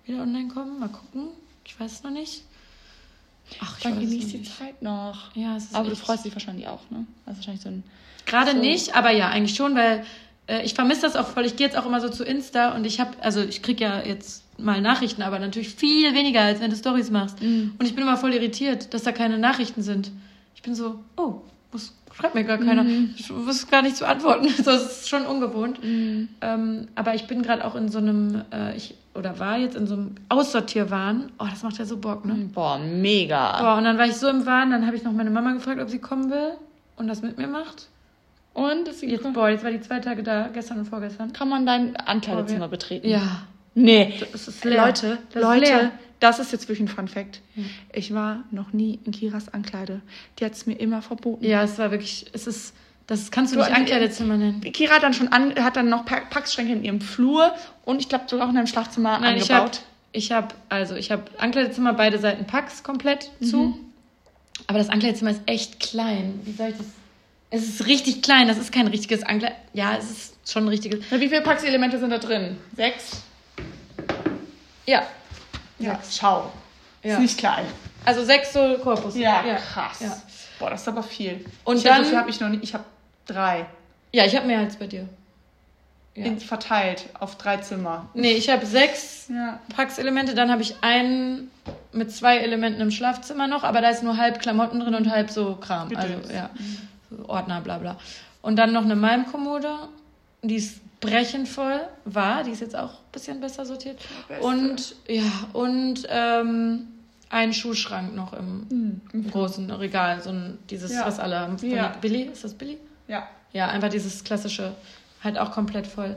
[0.06, 0.80] wieder online kommen.
[0.80, 1.28] Mal gucken.
[1.64, 2.42] Ich weiß es noch nicht.
[3.60, 5.34] Ach, ich Dann genießt die Zeit noch.
[5.34, 7.06] Ja, es ist Aber du freust dich wahrscheinlich auch, ne?
[7.26, 7.82] Also wahrscheinlich so ein.
[8.26, 8.58] Gerade so.
[8.58, 10.04] nicht, aber ja, eigentlich schon, weil
[10.46, 11.44] äh, ich vermisse das auch voll.
[11.44, 14.02] Ich gehe jetzt auch immer so zu Insta und ich habe, also ich kriege ja
[14.02, 17.40] jetzt mal Nachrichten, aber natürlich viel weniger, als wenn du Stories machst.
[17.40, 17.74] Mhm.
[17.78, 20.10] Und ich bin immer voll irritiert, dass da keine Nachrichten sind.
[20.54, 21.40] Ich bin so, oh,
[21.72, 22.84] was schreibt mir gar keiner.
[22.84, 23.14] Mhm.
[23.16, 24.48] Ich wusste gar nicht zu antworten.
[24.64, 25.82] das ist schon ungewohnt.
[25.82, 26.28] Mhm.
[26.40, 29.86] Ähm, aber ich bin gerade auch in so einem, äh, ich, oder war jetzt in
[29.86, 31.32] so einem Aussortierwahn.
[31.38, 32.34] Oh, das macht ja so Bock, ne?
[32.52, 33.60] Boah, mega.
[33.60, 35.80] Boah, und dann war ich so im Wahn, dann habe ich noch meine Mama gefragt,
[35.80, 36.52] ob sie kommen will
[36.96, 37.88] und das mit mir macht.
[38.52, 41.32] Und ist sie jetzt, boah, jetzt war die zwei Tage da, gestern und vorgestern.
[41.32, 43.08] Kann man dein Ankleidezimmer betreten?
[43.08, 43.42] Ja.
[43.74, 44.14] Nee.
[44.32, 44.86] Das ist leer.
[44.86, 45.92] Leute, das Leute, leer.
[46.20, 47.40] Das ist jetzt wirklich ein Fun Fact.
[47.54, 47.68] Hm.
[47.92, 50.02] Ich war noch nie in Kiras Ankleide.
[50.38, 51.44] Die hat es mir immer verboten.
[51.44, 52.74] Ja, es war wirklich, es ist,
[53.06, 54.60] das kannst du, du nicht Ankleidezimmer nennen.
[54.60, 57.52] Kira hat dann schon an, hat dann noch Packschränke in ihrem Flur
[57.84, 59.80] und ich glaube sogar auch in einem Schlafzimmer Nein, angebaut.
[60.12, 63.44] Ich habe, hab, also ich habe Ankleidezimmer beide Seiten Packs komplett mhm.
[63.46, 63.78] zu.
[64.66, 66.40] Aber das Ankleidezimmer ist echt klein.
[66.44, 66.86] Wie soll ich das?
[67.52, 68.46] Es ist richtig klein.
[68.46, 69.54] Das ist kein richtiges Ankleid.
[69.72, 71.00] Ja, es ist schon ein richtiges.
[71.10, 72.58] Na, wie viele Packselemente sind da drin?
[72.76, 73.22] Sechs?
[74.86, 75.06] Ja.
[75.80, 76.18] Ja, sechs.
[76.18, 76.52] schau.
[77.02, 77.14] Ja.
[77.14, 77.64] Ist nicht klein.
[78.04, 79.16] Also sechs so Korpus.
[79.16, 79.56] Ja, ja.
[79.56, 80.00] krass.
[80.00, 80.16] Ja.
[80.58, 81.44] Boah, das ist aber viel.
[81.64, 82.04] Und ich dann.
[82.04, 82.62] So habe ich noch nicht.
[82.62, 82.84] Ich habe
[83.26, 83.66] drei.
[84.12, 85.08] Ja, ich habe mehr als bei dir.
[86.14, 88.08] In, verteilt auf drei Zimmer.
[88.14, 89.58] Nee, ich habe sechs ja.
[89.74, 90.34] Packselemente.
[90.34, 91.50] Dann habe ich einen
[91.92, 95.30] mit zwei Elementen im Schlafzimmer noch, aber da ist nur halb Klamotten drin und halb
[95.30, 95.88] so Kram.
[95.88, 96.26] Gedöns.
[96.26, 96.50] Also, ja.
[97.10, 97.96] So Ordner, bla bla.
[98.42, 99.70] Und dann noch eine Malmkommode.
[100.42, 102.42] Die ist brechend voll war.
[102.44, 103.98] Die ist jetzt auch ein bisschen besser sortiert.
[104.40, 106.88] Und ja, und ähm,
[107.30, 109.30] ein Schuhschrank noch im, mhm.
[109.30, 110.22] großen Regal.
[110.22, 111.06] So ein, dieses, ja.
[111.06, 111.56] was alle haben.
[111.62, 111.96] Ja.
[112.00, 112.78] Billy, ist das Billy?
[113.08, 113.28] Ja.
[113.52, 114.74] Ja, einfach dieses klassische,
[115.24, 116.16] halt auch komplett voll.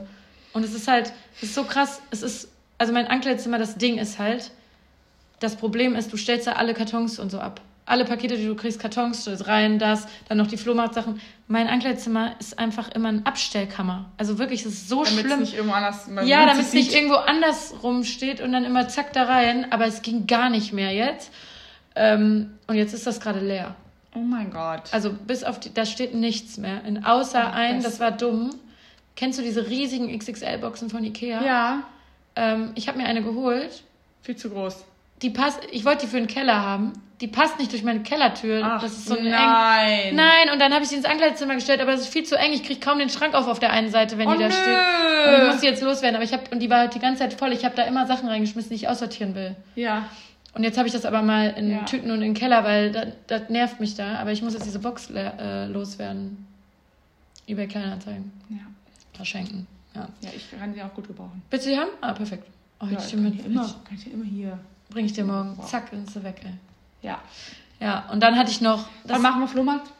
[0.52, 3.98] Und es ist halt, es ist so krass, es ist, also mein Ankleidzimmer, das Ding
[3.98, 4.52] ist halt,
[5.40, 8.54] das Problem ist, du stellst da alle Kartons und so ab alle Pakete, die du
[8.54, 11.20] kriegst, Kartons, rein, das, dann noch die Flohmarktsachen.
[11.48, 14.06] Mein Ankleidzimmer ist einfach immer eine Abstellkammer.
[14.16, 15.40] Also wirklich, es ist so damit's schlimm.
[15.40, 19.24] Nicht irgendwo anders, ja, damit es nicht irgendwo anders rumsteht und dann immer zack da
[19.24, 19.70] rein.
[19.70, 21.30] Aber es ging gar nicht mehr jetzt.
[21.94, 23.74] Ähm, und jetzt ist das gerade leer.
[24.14, 24.84] Oh mein Gott.
[24.92, 26.84] Also bis auf die, da steht nichts mehr.
[26.84, 28.54] In, außer oh, ein, das war dumm.
[29.16, 31.44] Kennst du diese riesigen XXL-Boxen von Ikea?
[31.44, 31.82] Ja.
[32.36, 33.82] Ähm, ich habe mir eine geholt.
[34.22, 34.84] Viel zu groß.
[35.22, 38.60] Die passt, ich wollte die für den Keller haben die passt nicht durch meine Kellertür.
[38.62, 40.10] Ach, das ist so nein.
[40.10, 40.16] Eng.
[40.16, 42.52] Nein, und dann habe ich sie ins Ankleidezimmer gestellt, aber es ist viel zu eng.
[42.52, 44.52] Ich kriege kaum den Schrank auf auf der einen Seite, wenn oh, die da nö.
[44.52, 45.28] steht.
[45.28, 47.20] Und ich muss sie jetzt loswerden, aber ich habe und die war halt die ganze
[47.20, 47.52] Zeit voll.
[47.52, 49.54] Ich habe da immer Sachen reingeschmissen, die ich aussortieren will.
[49.76, 50.08] Ja.
[50.54, 51.82] Und jetzt habe ich das aber mal in ja.
[51.84, 54.18] Tüten und in den Keller, weil das, das nervt mich da.
[54.18, 56.46] Aber ich muss jetzt diese Box äh, loswerden.
[57.46, 58.32] eBay Kleinanzeigen.
[58.50, 58.66] Ja.
[59.14, 59.66] Verschenken.
[59.94, 60.08] Ja.
[60.20, 61.42] ja, ich kann sie auch gut gebrauchen.
[61.50, 61.90] Willst du die haben?
[62.00, 62.44] Ah, perfekt.
[62.80, 64.58] Oh, ja, ich kann, mit, immer, kann ich immer hier.
[64.90, 65.56] Bring ich dir morgen.
[65.56, 65.70] Wow.
[65.70, 66.52] Zack, dann ist sie weg, ey.
[67.02, 67.20] Ja.
[67.80, 68.88] Ja, und dann hatte ich noch.
[69.04, 69.90] Das, Wann machen wir Flohmarkt?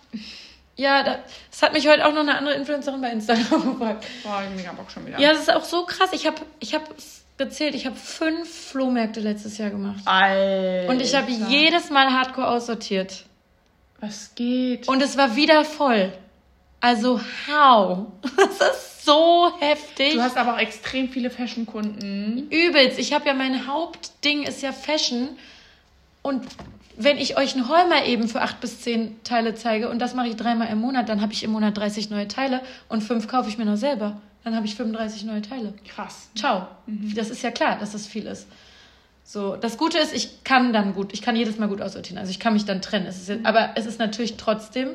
[0.76, 1.18] Ja, das,
[1.50, 4.06] das, hat mich heute auch noch eine andere Influencerin bei Instagram gefragt.
[4.22, 5.18] Boah, ich mega Bock schon wieder.
[5.18, 6.10] Ja, das ist auch so krass.
[6.12, 6.82] Ich habe ich hab
[7.36, 10.02] gezählt, ich habe fünf Flohmärkte letztes Jahr gemacht.
[10.04, 10.90] Alter.
[10.90, 13.26] Und ich habe jedes Mal Hardcore aussortiert.
[14.00, 14.88] Was geht?
[14.88, 16.12] Und es war wieder voll.
[16.80, 18.06] Also, how?
[18.36, 20.14] Das ist so heftig.
[20.14, 22.48] Du hast aber auch extrem viele Fashion-Kunden.
[22.50, 22.98] Übelst.
[22.98, 25.30] Ich habe ja mein Hauptding ist ja Fashion.
[26.22, 26.44] Und
[26.96, 30.28] wenn ich euch einen mal eben für acht bis zehn Teile zeige und das mache
[30.28, 33.48] ich dreimal im Monat, dann habe ich im Monat 30 neue Teile und fünf kaufe
[33.48, 34.20] ich mir noch selber.
[34.44, 35.72] Dann habe ich 35 neue Teile.
[35.88, 36.28] Krass.
[36.36, 36.68] Ciao.
[36.86, 37.14] Mhm.
[37.14, 38.46] Das ist ja klar, dass das viel ist.
[39.24, 42.18] So, das Gute ist, ich kann dann gut, ich kann jedes Mal gut aussortieren.
[42.18, 43.06] Also ich kann mich dann trennen.
[43.06, 44.90] Es jetzt, aber es ist natürlich trotzdem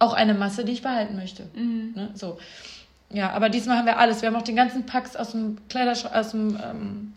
[0.00, 1.48] auch eine Masse, die ich behalten möchte.
[1.54, 1.92] Mhm.
[1.94, 2.10] Ne?
[2.14, 2.38] So.
[3.12, 4.22] Ja, aber diesmal haben wir alles.
[4.22, 7.12] Wir haben auch den ganzen Packs aus dem Kleiderschrank, aus dem, ähm,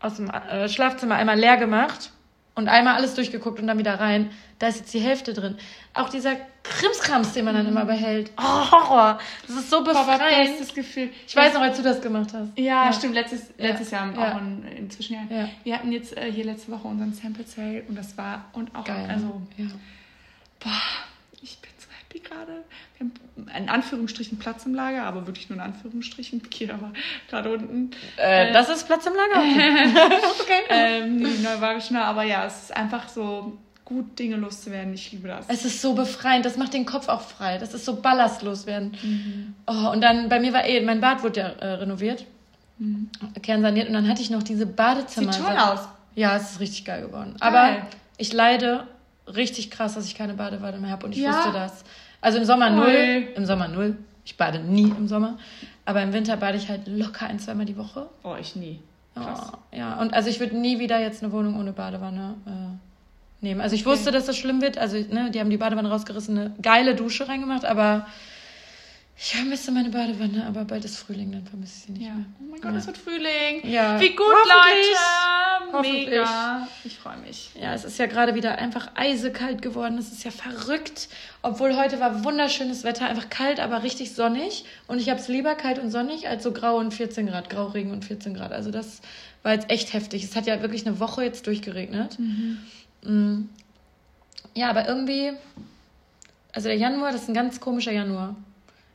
[0.00, 2.10] aus dem äh, Schlafzimmer einmal leer gemacht
[2.56, 4.30] und einmal alles durchgeguckt und dann wieder rein.
[4.58, 5.56] Da ist jetzt die Hälfte drin.
[5.94, 6.32] Auch dieser
[6.64, 8.30] Krimskrams, den man dann immer behält.
[8.36, 9.18] Oh, Horror.
[9.46, 10.60] Das ist so befreiend.
[10.60, 11.08] das Gefühl.
[11.26, 12.48] Ich weiß noch, als du das gemacht hast.
[12.58, 12.92] Ja, Ja.
[12.92, 13.14] stimmt.
[13.14, 14.04] Letztes, letztes Ja.
[14.06, 14.34] Jahr Ja.
[14.34, 15.20] auch in, inzwischen ja.
[15.44, 15.48] Ja.
[15.64, 18.84] Wir hatten jetzt äh, hier letzte Woche unseren Sample Sale und das war und auch
[18.84, 19.06] Geil.
[19.08, 19.66] also ja.
[20.58, 20.70] boah,
[22.20, 22.64] happy gerade.
[22.98, 26.42] Wir haben in Anführungsstrichen Platz im Lager, aber wirklich nur in Anführungsstrichen.
[26.50, 26.92] Kira war
[27.28, 27.90] gerade unten.
[28.16, 29.40] Äh, das ist Platz im Lager.
[30.40, 30.60] okay.
[30.70, 34.94] Ähm, die Neuwagenschnur, aber ja, es ist einfach so gut, Dinge loszuwerden.
[34.94, 35.46] Ich liebe das.
[35.48, 37.58] Es ist so befreiend, das macht den Kopf auch frei.
[37.58, 39.54] Das ist so ballastlos werden.
[39.66, 42.24] Oh, und dann, bei mir war eh, mein Bad wurde ja äh, renoviert,
[43.42, 45.32] kernsaniert und dann hatte ich noch diese Badezimmer.
[45.32, 45.80] Sieht toll aus.
[46.14, 47.34] Ja, es ist richtig geil geworden.
[47.40, 47.48] Geil.
[47.48, 48.86] Aber ich leide
[49.26, 51.30] richtig krass, dass ich keine Badewanne mehr habe und ich Ja.
[51.36, 51.84] wusste das.
[52.20, 52.76] Also im Sommer Toll.
[52.76, 53.96] null, im Sommer null.
[54.24, 55.38] Ich bade nie im Sommer.
[55.84, 58.06] Aber im Winter bade ich halt locker ein, zweimal die Woche.
[58.22, 58.78] Oh, ich nie.
[59.14, 59.52] Krass.
[59.52, 63.60] Oh, ja, und also ich würde nie wieder jetzt eine Wohnung ohne Badewanne äh, nehmen.
[63.60, 64.78] Also ich wusste, dass das schlimm wird.
[64.78, 68.06] Also ne, die haben die Badewanne rausgerissen, eine geile Dusche reingemacht, aber
[69.22, 72.14] ich vermisse meine Badewanne, aber bald ist Frühling, dann vermisse ich sie nicht Ja.
[72.14, 72.24] mehr.
[72.40, 72.78] Oh mein Gott, Ja.
[72.78, 73.60] es wird Frühling.
[73.70, 74.00] Ja.
[74.00, 74.26] Wie gut.
[74.26, 75.72] Leute.
[75.72, 76.08] Hoffentlich.
[76.08, 76.66] Mega.
[76.84, 77.50] Ich freue mich.
[77.60, 79.98] Ja, es ist ja gerade wieder einfach eisekalt geworden.
[79.98, 81.08] Es ist ja verrückt.
[81.42, 84.64] Obwohl heute war wunderschönes Wetter, einfach kalt, aber richtig sonnig.
[84.88, 87.92] Und ich habe es lieber kalt und sonnig als so grau und 14 Grad, Grauregen
[87.92, 88.52] und 14 Grad.
[88.52, 89.00] Also das
[89.42, 90.24] war jetzt echt heftig.
[90.24, 92.18] Es hat ja wirklich eine Woche jetzt durchgeregnet.
[93.02, 93.42] Mm.
[94.54, 95.32] Ja, aber irgendwie,
[96.52, 98.34] also der Januar, das ist ein ganz komischer Januar.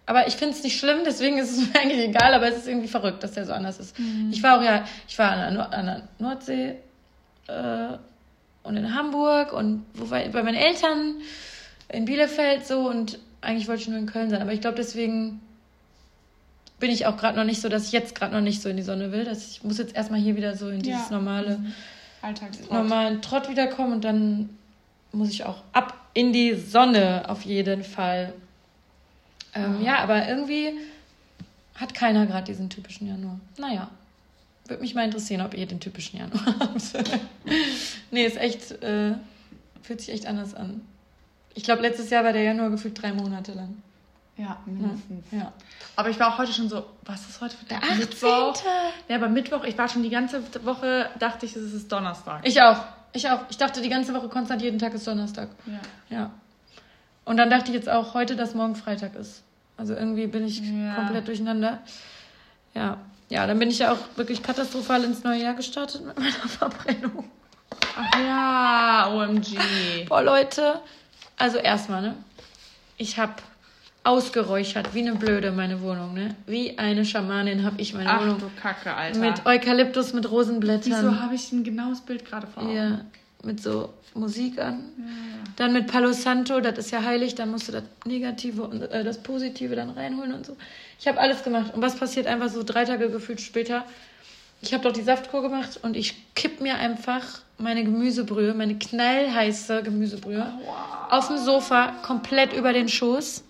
[0.08, 2.68] Aber ich finde es nicht schlimm, deswegen ist es mir eigentlich egal, aber es ist
[2.68, 3.96] irgendwie verrückt, dass der so anders ist.
[4.32, 6.76] Ich war auch ja, ich war an der, Nord an der Nordsee
[7.48, 7.98] äh,
[8.64, 11.16] und in Hamburg und wo war, bei meinen Eltern
[11.90, 15.42] in Bielefeld so und eigentlich wollte ich nur in Köln sein, aber ich glaube deswegen
[16.80, 18.78] bin ich auch gerade noch nicht so, dass ich jetzt gerade noch nicht so in
[18.78, 19.24] die Sonne will.
[19.24, 21.16] Dass ich muss jetzt erstmal hier wieder so in dieses Ja.
[21.18, 21.60] normale
[22.22, 22.72] Alltagstrott.
[22.72, 24.50] normalen Trott wiederkommen und dann
[25.12, 28.34] muss ich auch ab in die Sonne auf jeden Fall.
[29.56, 30.74] Ähm, Ja, aber irgendwie
[31.76, 33.40] hat keiner gerade diesen typischen Januar.
[33.58, 33.90] Naja,
[34.68, 36.82] würde mich mal interessieren, ob ihr den typischen Januar habt.
[38.12, 39.14] nee, ist echt, äh,
[39.82, 40.82] fühlt sich echt anders an.
[41.54, 43.82] Ich glaube, letztes Jahr war der Januar gefühlt drei Monate lang.
[44.38, 45.26] Ja, mindestens.
[45.32, 45.54] Ja.
[45.96, 47.92] Aber ich war auch heute schon so, was ist heute für Der Tag?
[47.92, 48.00] 18.
[48.00, 48.62] Mittwoch.
[49.08, 52.46] Ja, aber Mittwoch, ich war schon die ganze Woche, dachte ich, es ist Donnerstag.
[52.46, 52.84] Ich auch.
[53.14, 53.40] Ich auch.
[53.50, 55.48] Ich dachte die ganze Woche konstant, jeden Tag ist Donnerstag.
[55.66, 55.80] Ja.
[56.18, 56.32] Ja.
[57.24, 59.42] Und dann dachte ich jetzt auch heute, dass morgen Freitag ist.
[59.78, 60.96] Also irgendwie bin ich Ja.
[60.96, 61.80] komplett durcheinander.
[62.74, 62.98] Ja.
[63.30, 67.26] Ja, dann bin ich ja auch wirklich katastrophal ins neue Jahr gestartet mit meiner Verbrennung.
[67.98, 69.58] Ach ja, OMG.
[70.08, 70.80] Boah, Leute.
[71.38, 72.16] Also erstmal, ne?
[72.98, 73.34] Ich habe
[74.04, 76.36] ausgeräuchert, wie eine Blöde meine Wohnung, ne?
[76.46, 78.40] Wie eine Schamanin habe ich meine Ach Wohnung.
[78.40, 79.20] du Kacke, Alter.
[79.20, 80.86] Mit Eukalyptus, mit Rosenblättern.
[80.94, 82.76] Wieso habe ich ein genaues Bild gerade vor Augen?
[82.76, 83.00] Ja,
[83.46, 84.84] mit so Musik an.
[85.56, 89.04] Dann mit Palo Santo, das ist ja heilig, dann musst du das Negative und äh,
[89.04, 90.58] das Positive dann reinholen und so.
[91.00, 91.74] Ich habe alles gemacht.
[91.74, 93.86] Und was passiert einfach so drei Tage gefühlt später?
[94.62, 97.24] Ich habe doch die Saftkur gemacht und ich kipp mir einfach
[97.58, 100.46] meine Gemüsebrühe, meine knallheiße Gemüsebrühe,
[101.10, 103.44] auf dem Sofa komplett über den Schoß.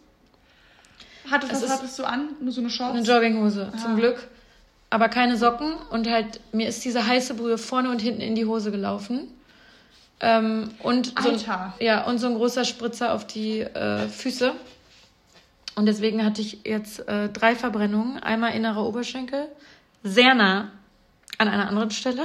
[1.31, 2.29] Hattest, Es was hattest du an?
[2.41, 2.95] Nur so eine Shorts?
[2.97, 3.95] Eine Jogginghose, zum Ah.
[3.95, 4.27] Glück.
[4.91, 8.45] Aber keine Socken und halt, mir ist diese heiße Brühe vorne und hinten in die
[8.45, 9.27] Hose gelaufen.
[10.21, 14.53] Ähm, und so, ein- ja, und so ein großer Spritzer auf die äh, Füße.
[15.75, 18.17] Und deswegen hatte ich jetzt äh, drei Verbrennungen.
[18.23, 19.47] Einmal innerer Oberschenkel,
[20.03, 20.71] sehr nah
[21.37, 22.23] an einer anderen Stelle.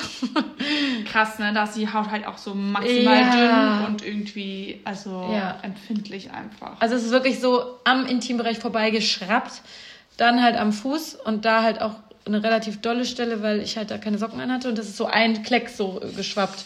[1.10, 1.52] Krass, ne?
[1.52, 3.78] Da ist die Haut halt auch so maximal Ja.
[3.78, 5.58] dünn und irgendwie, also Ja.
[5.62, 6.76] empfindlich einfach.
[6.80, 9.62] Also es ist wirklich so am Intimbereich vorbeigeschraubt.
[10.16, 11.94] Dann halt am Fuß und da halt auch
[12.26, 14.96] eine relativ dolle Stelle, weil ich halt da keine Socken an hatte und das ist
[14.98, 16.64] so ein Kleck so äh, geschwappt.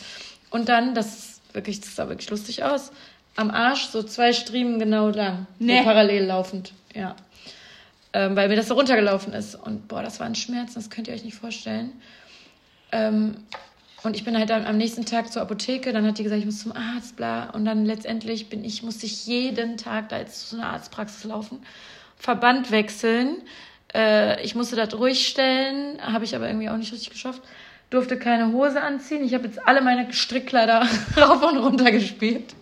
[0.54, 2.92] Und dann, das ist wirklich, das sah wirklich lustig aus,
[3.34, 5.78] am Arsch so zwei Striemen genau lang, Nee.
[5.78, 7.16] so parallel laufend, ja.
[8.12, 9.56] Ähm, weil mir das so runtergelaufen ist.
[9.56, 11.90] Und boah, das war ein Schmerz, das könnt ihr euch nicht vorstellen.
[12.92, 13.38] Ähm,
[14.04, 16.46] und ich bin halt dann am nächsten Tag zur Apotheke, dann hat die gesagt, ich
[16.46, 17.50] muss zum Arzt, bla.
[17.50, 21.64] Und dann letztendlich bin ich, musste ich jeden Tag da jetzt zu einer Arztpraxis laufen,
[22.16, 23.38] Verband wechseln.
[23.92, 27.42] Äh, ich musste das ruhig stellen, habe ich aber irgendwie auch nicht richtig geschafft.
[27.94, 29.22] Durfte keine Hose anziehen.
[29.22, 30.84] Ich habe jetzt alle meine Strickkleider
[31.16, 32.52] rauf und runter gespielt.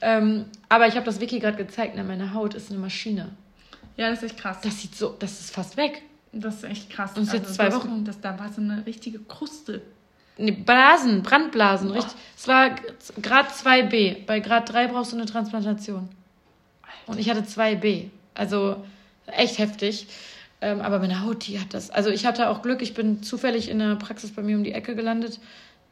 [0.00, 2.02] Ähm, aber ich habe das Vicky gerade gezeigt, ne?
[2.02, 3.30] meine Haut ist eine Maschine.
[3.96, 4.58] Ja, das ist echt krass.
[4.62, 6.02] Das sieht so, das ist fast weg.
[6.32, 7.12] Das ist echt krass.
[7.14, 8.04] Und es ist jetzt zwei das, Wochen.
[8.04, 9.82] Das, da war so eine richtige Kruste.
[10.36, 12.16] Nee, Blasen, Brandblasen, richtig.
[12.36, 12.70] Es war
[13.22, 14.26] Grad 2b.
[14.26, 16.08] Bei Grad 3 brauchst du eine Transplantation.
[17.06, 18.08] Und ich hatte 2b.
[18.34, 18.84] Also
[19.28, 20.08] echt heftig.
[20.60, 21.90] Ähm, aber meine Haut, die hat das.
[21.90, 24.72] Also ich hatte auch Glück, ich bin zufällig in einer Praxis bei mir um die
[24.72, 25.38] Ecke gelandet,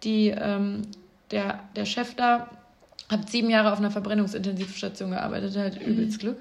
[0.03, 0.83] die ähm,
[1.31, 2.48] der, der Chef da
[3.11, 6.38] hat sieben Jahre auf einer Verbrennungsintensivstation gearbeitet, halt übelst Glück.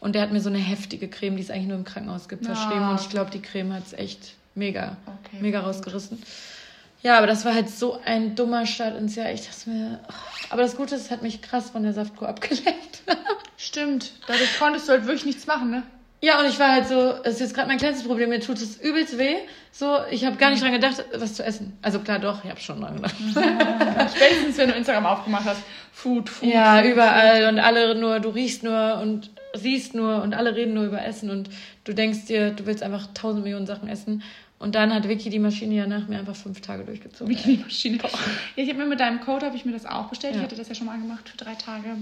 [0.00, 2.44] Und der hat mir so eine heftige Creme, die es eigentlich nur im Krankenhaus gibt,
[2.44, 2.54] Ja.
[2.54, 2.88] verschrieben.
[2.88, 6.22] Und ich glaube, die Creme hat es echt mega, Okay, mega rausgerissen.
[7.02, 9.32] Ja, aber das war halt so ein dummer Start ins Jahr.
[9.32, 10.12] Ich dachte mir, oh.
[10.50, 13.02] aber das Gute ist, es hat mich krass von der Saftkur abgelenkt.
[13.56, 14.12] Stimmt.
[14.26, 15.82] Dadurch konntest du halt wirklich nichts machen, ne?
[16.24, 18.56] Ja, und ich war halt so, das ist jetzt gerade mein kleinstes Problem, mir tut
[18.56, 19.38] es übelst weh.
[19.72, 21.76] So, ich habe gar nicht dran gedacht, was zu essen.
[21.82, 23.14] Also klar, doch, ich habe schon dran gedacht.
[24.14, 25.62] Spätestens, wenn du Instagram aufgemacht hast.
[25.92, 26.48] Food, Food.
[26.48, 30.74] Ja, Food, überall und alle nur, du riechst nur und siehst nur und alle reden
[30.74, 31.50] nur über Essen und
[31.82, 34.22] du denkst dir, du willst einfach tausend Millionen Sachen essen.
[34.60, 37.34] Und dann hat Vicky die Maschine ja nach mir einfach fünf Tage durchgezogen.
[37.34, 37.98] Bikini-Maschine.
[38.54, 40.34] Ja, ich habe mir mit deinem Code habe ich mir das auch bestellt.
[40.34, 40.40] Ja.
[40.40, 41.96] Ich hatte das ja schon mal gemacht für drei Tage.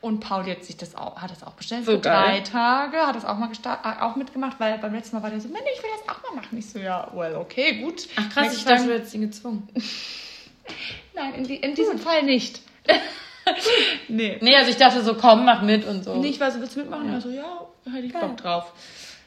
[0.00, 2.42] Und Paul hat sich das auch, hat das auch bestellt So für drei geil.
[2.44, 5.48] Tage, hat das auch mal äh, auch mitgemacht, weil beim letzten Mal war der so,
[5.48, 6.56] Mensch, ich will das auch mal machen.
[6.56, 8.06] Ich so, ja, well, okay, gut.
[8.14, 9.68] Ach krass, ich dachte, du hättest ihn gezwungen.
[11.14, 12.60] Nein, in, die, in diesem Fall nicht.
[14.08, 14.38] nee.
[14.40, 16.14] Nee, also ich dachte so, komm, mach mit und so.
[16.16, 17.08] Nicht, weil sie willst du mitmachen?
[17.08, 17.14] Ja.
[17.14, 18.22] Also ja, hätte ich Geil.
[18.22, 18.72] Bock drauf.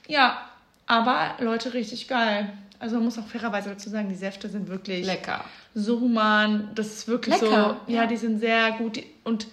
[0.07, 0.37] Ja,
[0.87, 2.53] aber Leute, richtig geil.
[2.79, 5.43] Also man muss auch fairerweise dazu sagen, die Säfte sind wirklich Lecker.
[5.75, 6.71] so human.
[6.75, 7.91] Das ist wirklich Lecker, so.
[7.91, 8.07] Ja, ja.
[8.07, 8.99] die sind sehr gut.
[9.23, 9.47] Und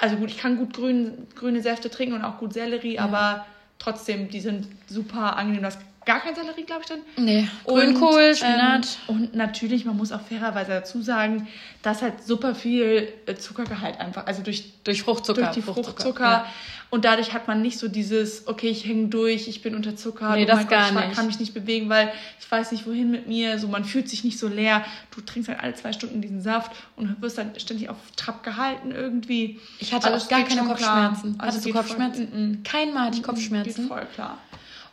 [0.00, 3.46] also gut, ich kann gut grün, grüne Säfte trinken und auch gut Sellerie, aber
[3.78, 5.62] trotzdem, die sind super angenehm.
[5.62, 7.00] Du hast gar kein Sellerie, glaube ich, dann.
[7.22, 8.98] Nee, Grünkohl, Spinat.
[9.08, 11.46] Ähm, und natürlich, man muss auch fairerweise dazu sagen,
[11.82, 15.42] dass halt super viel äh, Zuckergehalt einfach, also durch durch Fruchtzucker.
[15.42, 16.24] durch die Fruchtzucker.
[16.24, 16.46] Ja.
[16.90, 20.44] Und dadurch hat man nicht so dieses, okay, ich hänge durch, ich bin unterzuckert, Nee,
[20.44, 21.16] oh das mein gar Gott, ich nicht.
[21.16, 23.58] kann mich nicht bewegen, weil ich weiß nicht, wohin mit mir.
[23.58, 24.82] So, man fühlt sich nicht so leer.
[25.14, 28.90] Du trinkst halt alle zwei Stunden diesen Saft und wirst dann ständig auf Trab gehalten
[28.92, 29.60] irgendwie.
[29.80, 31.34] Ich hatte Aber auch gar geht keine Kopfschmerzen.
[31.34, 31.46] klar.
[31.46, 32.28] Also Hattest du geht voll- Kopfschmerzen?
[32.32, 32.62] Mm, mm.
[32.62, 33.88] Kein Mal hatte ich Geht Kopfschmerzen.
[33.88, 34.38] voll klar.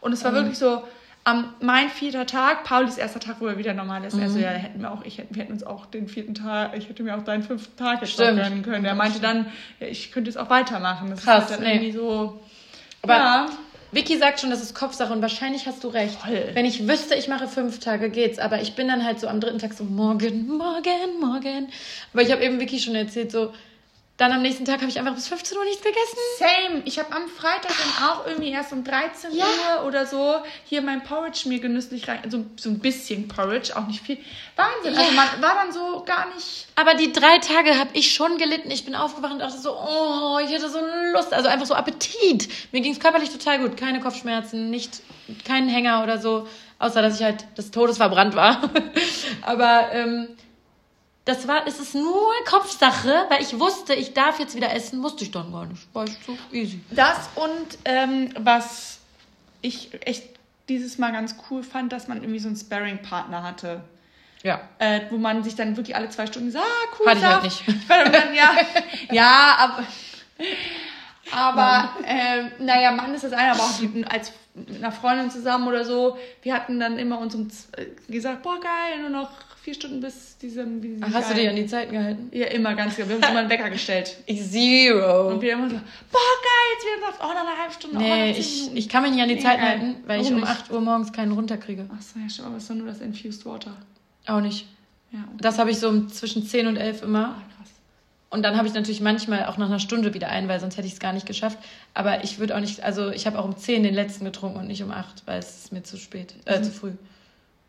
[0.02, 0.36] Und es war Ähm.
[0.38, 0.84] wirklich so,
[1.26, 4.16] am mein vierter Tag, Paulis erster Tag, wo er wieder normal ist.
[4.16, 4.24] Mhm.
[4.24, 6.88] Also ja, hätten wir auch, ich hätten, wir hätten uns auch den vierten Tag, ich
[6.88, 8.86] hätte mir auch deinen fünften Tag jetzt gönnen können.
[8.86, 9.48] Er meinte dann,
[9.80, 11.10] ich könnte es auch weitermachen.
[11.10, 11.74] Das Krass, ist halt dann nee.
[11.76, 12.40] irgendwie so.
[13.02, 13.46] Aber ja.
[13.92, 16.20] Vicky sagt schon, das ist Kopfsache und wahrscheinlich hast du recht.
[16.20, 16.52] Voll.
[16.54, 18.38] Wenn ich wüsste, ich mache fünf Tage, geht's.
[18.38, 21.70] Aber ich bin dann halt so am dritten Tag so, morgen, morgen, morgen.
[22.14, 23.52] Aber ich habe eben Vicky schon erzählt, so,
[24.17, 26.17] dann am nächsten Tag habe ich einfach bis 15 Uhr nichts gegessen.
[26.39, 26.82] Same.
[26.86, 29.45] Ich habe am Freitag dann auch irgendwie erst um 13 Ja.
[29.45, 32.19] Uhr oder so hier mein Porridge mir genüsslich rein.
[32.30, 34.17] So, so ein bisschen Porridge, auch nicht viel.
[34.56, 34.93] Wahnsinn.
[34.93, 35.01] Ja.
[35.01, 36.67] Also man war dann so gar nicht.
[36.75, 38.71] Aber die drei Tage habe ich schon gelitten.
[38.71, 40.80] Ich bin aufgewacht und dachte so, oh, ich hätte so
[41.13, 42.47] Lust, also einfach so Appetit.
[42.71, 43.75] Mir ging es körperlich total gut.
[43.75, 45.01] Keine Kopfschmerzen, nicht,
[45.45, 46.47] keinen Hänger oder so.
[46.80, 48.62] Außer, dass ich halt des Todes verbrannt war.
[49.41, 50.30] Aber ähm,
[51.26, 55.24] das war, es ist nur Kopfsache, weil ich wusste, ich darf jetzt wieder essen, musste
[55.24, 55.94] ich dann gar nicht.
[55.94, 56.80] War ich so easy.
[56.92, 59.00] Das und ähm, was
[59.62, 60.36] ich echt
[60.70, 63.82] dieses Mal ganz cool fand, dass man irgendwie so einen Sparring-Partner hatte.
[64.44, 64.62] Ja.
[64.78, 67.44] Äh, wo man sich dann wirklich alle zwei Stunden sagt, ah, cool, Hatte ich halt
[67.44, 67.64] nicht.
[67.90, 68.52] Weil dann, ja,
[69.12, 69.84] ja, aber,
[71.32, 75.68] aber ähm, naja, Mann ist das eine, aber auch die, als mit einer Freundin zusammen
[75.68, 76.18] oder so.
[76.44, 79.32] Wir hatten dann immer uns um äh, gesagt, boah geil, nur noch
[79.65, 80.84] vier Stunden bis diesem.
[80.84, 82.30] Wie Ach, hast du dich an die Zeiten gehalten?
[82.32, 83.10] Ja, immer ganz genau.
[83.10, 84.15] Wir haben uns immer einen Wecker gestellt.
[84.28, 85.30] Ich zero.
[85.30, 87.99] Und wir immer so, boah geil, jetzt wieder Saft, oh, noch eine halbe Stunde, oh,
[87.99, 89.69] Nee, zehn ich, ich kann mich nicht an die Nee, Zeiten geil.
[89.80, 90.47] halten, weil ich um nicht?
[90.47, 91.89] 8 Uhr morgens keinen runterkriege.
[91.97, 93.75] Achso, ja, stimmt, aber es ist doch nur das Infused Water.
[94.28, 94.67] Auch nicht.
[95.12, 95.38] Ja, okay.
[95.41, 97.30] Das habe ich so zwischen 10 und 11 immer.
[97.30, 97.71] Ah, krass.
[98.30, 100.86] Und dann habe ich natürlich manchmal auch nach einer Stunde wieder ein, weil sonst hätte
[100.86, 101.58] ich es gar nicht geschafft.
[101.95, 104.67] Aber ich würde auch nicht, also ich habe auch um 10 den letzten getrunken und
[104.67, 106.91] nicht um 8, weil es ist mir zu spät, äh, zu früh.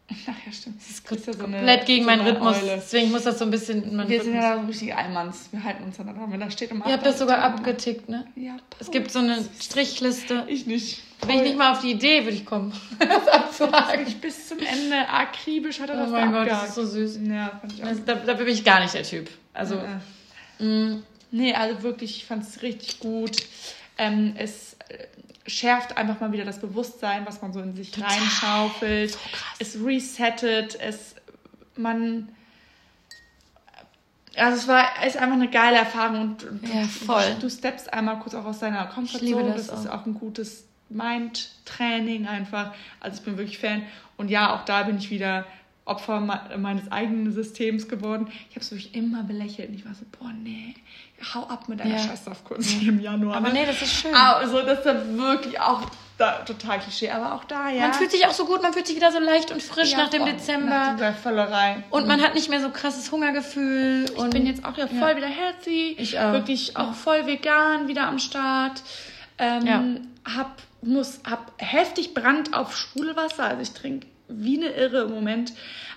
[0.09, 0.77] Ach ja, stimmt.
[0.81, 2.57] Das ist Ist ja so eine- komplett gegen so meinen eine Rhythmus.
[2.63, 2.77] Eule.
[2.77, 4.45] Deswegen muss das so ein bisschen in meinen Wir sind Rhythmus.
[4.45, 5.49] ja da so richtige Allmanns.
[5.51, 8.25] Wir halten uns dann daran, wenn da steht um Ihr habt das sogar abgetickt, ne?
[8.37, 10.45] Ja, Es gibt so eine Strichliste.
[10.49, 11.03] Ich nicht.
[11.27, 13.99] Bin ich nicht mal auf die Idee, würde ich kommen, das abzuhaken.
[14.01, 16.85] Wirklich bis zum Ende akribisch hat er Oh das mein da Gott, das ist so
[16.87, 17.19] süß.
[17.27, 17.89] Ja, fand ich auch.
[17.89, 19.29] Das, da, dafür bin ich gar nicht der Typ.
[19.55, 19.77] Also,
[20.61, 20.63] Äh.
[20.65, 20.99] mh,
[21.33, 23.37] Nee, also wirklich, ich fand es richtig gut.
[23.99, 24.76] Ähm, es
[25.47, 29.13] schärft einfach mal wieder das Bewusstsein, was man so in sich reinschaufelt.
[29.13, 29.19] So.
[29.59, 31.15] Es resettet, es
[31.77, 32.29] man
[34.37, 37.37] also es war ist einfach eine geile Erfahrung und, und Ja, voll.
[37.41, 39.53] Du, steppst einmal kurz auch aus deiner Komfortzone.
[39.55, 40.03] das Das, ist auch.
[40.03, 42.75] auch ein gutes Mind-Training einfach.
[43.01, 43.83] Also ich bin wirklich Fan.
[44.17, 45.47] Und ja, auch da bin ich wieder
[45.87, 48.27] Opfer me- meines eigenen Systems geworden.
[48.51, 49.69] Ich habe es wirklich immer belächelt.
[49.71, 50.75] Und ich war so, boah, nee,
[51.33, 52.03] hau ab mit deiner Ja.
[52.03, 53.37] Scheißsaftkunst hier im Januar.
[53.37, 53.55] aber ne?
[53.61, 54.15] nee, das ist schön.
[54.15, 55.83] Also das ist dann wirklich auch
[56.19, 57.11] da, total Klischee.
[57.11, 57.83] Aber auch da, ja.
[57.83, 59.99] Man fühlt sich auch so gut, man fühlt sich wieder so leicht und frisch ja,
[59.99, 60.25] nach dem.
[60.25, 60.67] Dezember.
[60.71, 61.85] Nach dieser Völlerei.
[61.91, 64.07] und man hat nicht mehr so krasses Hungergefühl.
[64.07, 65.95] Ich und bin jetzt auch ja voll wieder healthy.
[65.99, 66.33] Ich auch.
[66.33, 68.83] Wirklich auch voll vegan wieder am Start.
[69.39, 69.85] Ähm, Ja.
[70.37, 73.45] Hab, muss, hab heftig Brand auf Sprudelwasser.
[73.45, 75.53] Also ich trinke wie eine Irre im Moment.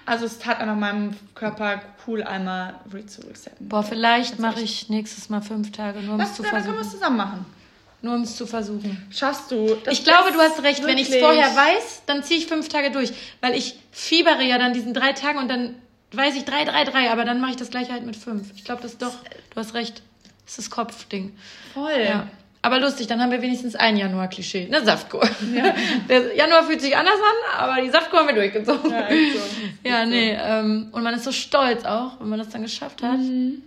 [0.06, 2.76] Also es tat einfach meinem Körper cool, einmal
[3.08, 3.70] zu resetten.
[3.70, 6.56] Boah, vielleicht mache ich nächstes Mal fünf Tage, nur um es zu versuchen.
[6.56, 7.46] Dann können wir es zusammen machen.
[8.02, 9.06] Nur um es zu versuchen.
[9.12, 9.78] Schaffst du.
[9.92, 10.84] ich glaube, du hast recht.
[10.86, 13.12] Wenn ich es vorher weiß, dann ziehe ich fünf Tage durch.
[13.42, 15.76] Weil ich fiebere ja dann diesen drei Tagen und dann
[16.14, 18.52] weiß ich drei, drei, drei, aber dann mache ich das gleiche halt mit fünf.
[18.56, 19.14] Ich glaube, das ist doch,
[19.54, 20.02] du hast recht.
[20.46, 21.38] Das ist das Kopfding.
[21.74, 21.92] Voll.
[22.04, 22.28] Ja.
[22.62, 24.66] Aber lustig, dann haben wir wenigstens ein Januar-Klischee.
[24.66, 25.24] Eine Saftkur.
[25.54, 25.74] Ja.
[26.10, 28.92] Der Januar fühlt sich anders an, aber die Saftkur haben wir durchgezogen.
[28.92, 29.88] Ja, so.
[29.90, 30.38] ja nee.
[30.38, 33.18] Ähm, und man ist so stolz auch, wenn man das dann geschafft hat.
[33.18, 33.64] Mhm.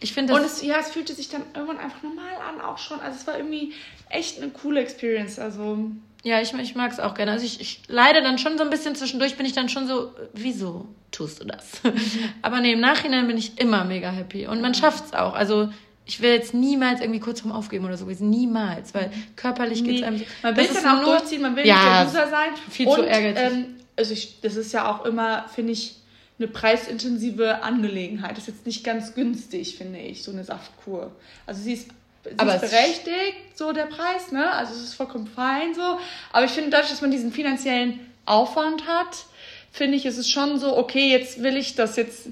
[0.00, 3.00] Ich finde Und es, ja, es fühlte sich dann irgendwann einfach normal an, auch schon.
[3.00, 3.74] Also es war irgendwie
[4.08, 5.38] echt eine coole Experience.
[5.38, 5.90] Also.
[6.22, 7.32] Ja, ich, ich mag es auch gerne.
[7.32, 10.14] Also ich, ich leide dann schon so ein bisschen zwischendurch, bin ich dann schon so,
[10.32, 11.82] wieso tust du das?
[11.82, 11.92] Mhm.
[12.42, 14.46] aber nee, im Nachhinein bin ich immer mega happy.
[14.46, 15.34] Und man schafft es auch.
[15.34, 15.70] Also
[16.08, 18.30] ich will jetzt niemals irgendwie kurz vorm Aufgeben oder so gewesen.
[18.30, 19.88] Niemals, weil körperlich nee.
[19.88, 20.22] geht es einem.
[20.42, 22.50] Man will es dann auch nur, durchziehen, man will ja, nicht der Loser sein.
[22.70, 23.38] Viel und, zu ärgerlich.
[23.38, 25.96] Ähm, also ich, das ist ja auch immer, finde ich,
[26.38, 28.32] eine preisintensive Angelegenheit.
[28.32, 31.12] Das ist jetzt nicht ganz günstig, finde ich, so eine Saftkur.
[31.46, 31.88] Also sie ist,
[32.24, 34.50] sie aber ist berechtigt, so der Preis, ne?
[34.50, 35.98] Also es ist vollkommen fein so.
[36.32, 39.26] Aber ich finde, dadurch, dass man diesen finanziellen Aufwand hat,
[39.72, 42.28] finde ich, ist es schon so, okay, jetzt will ich das jetzt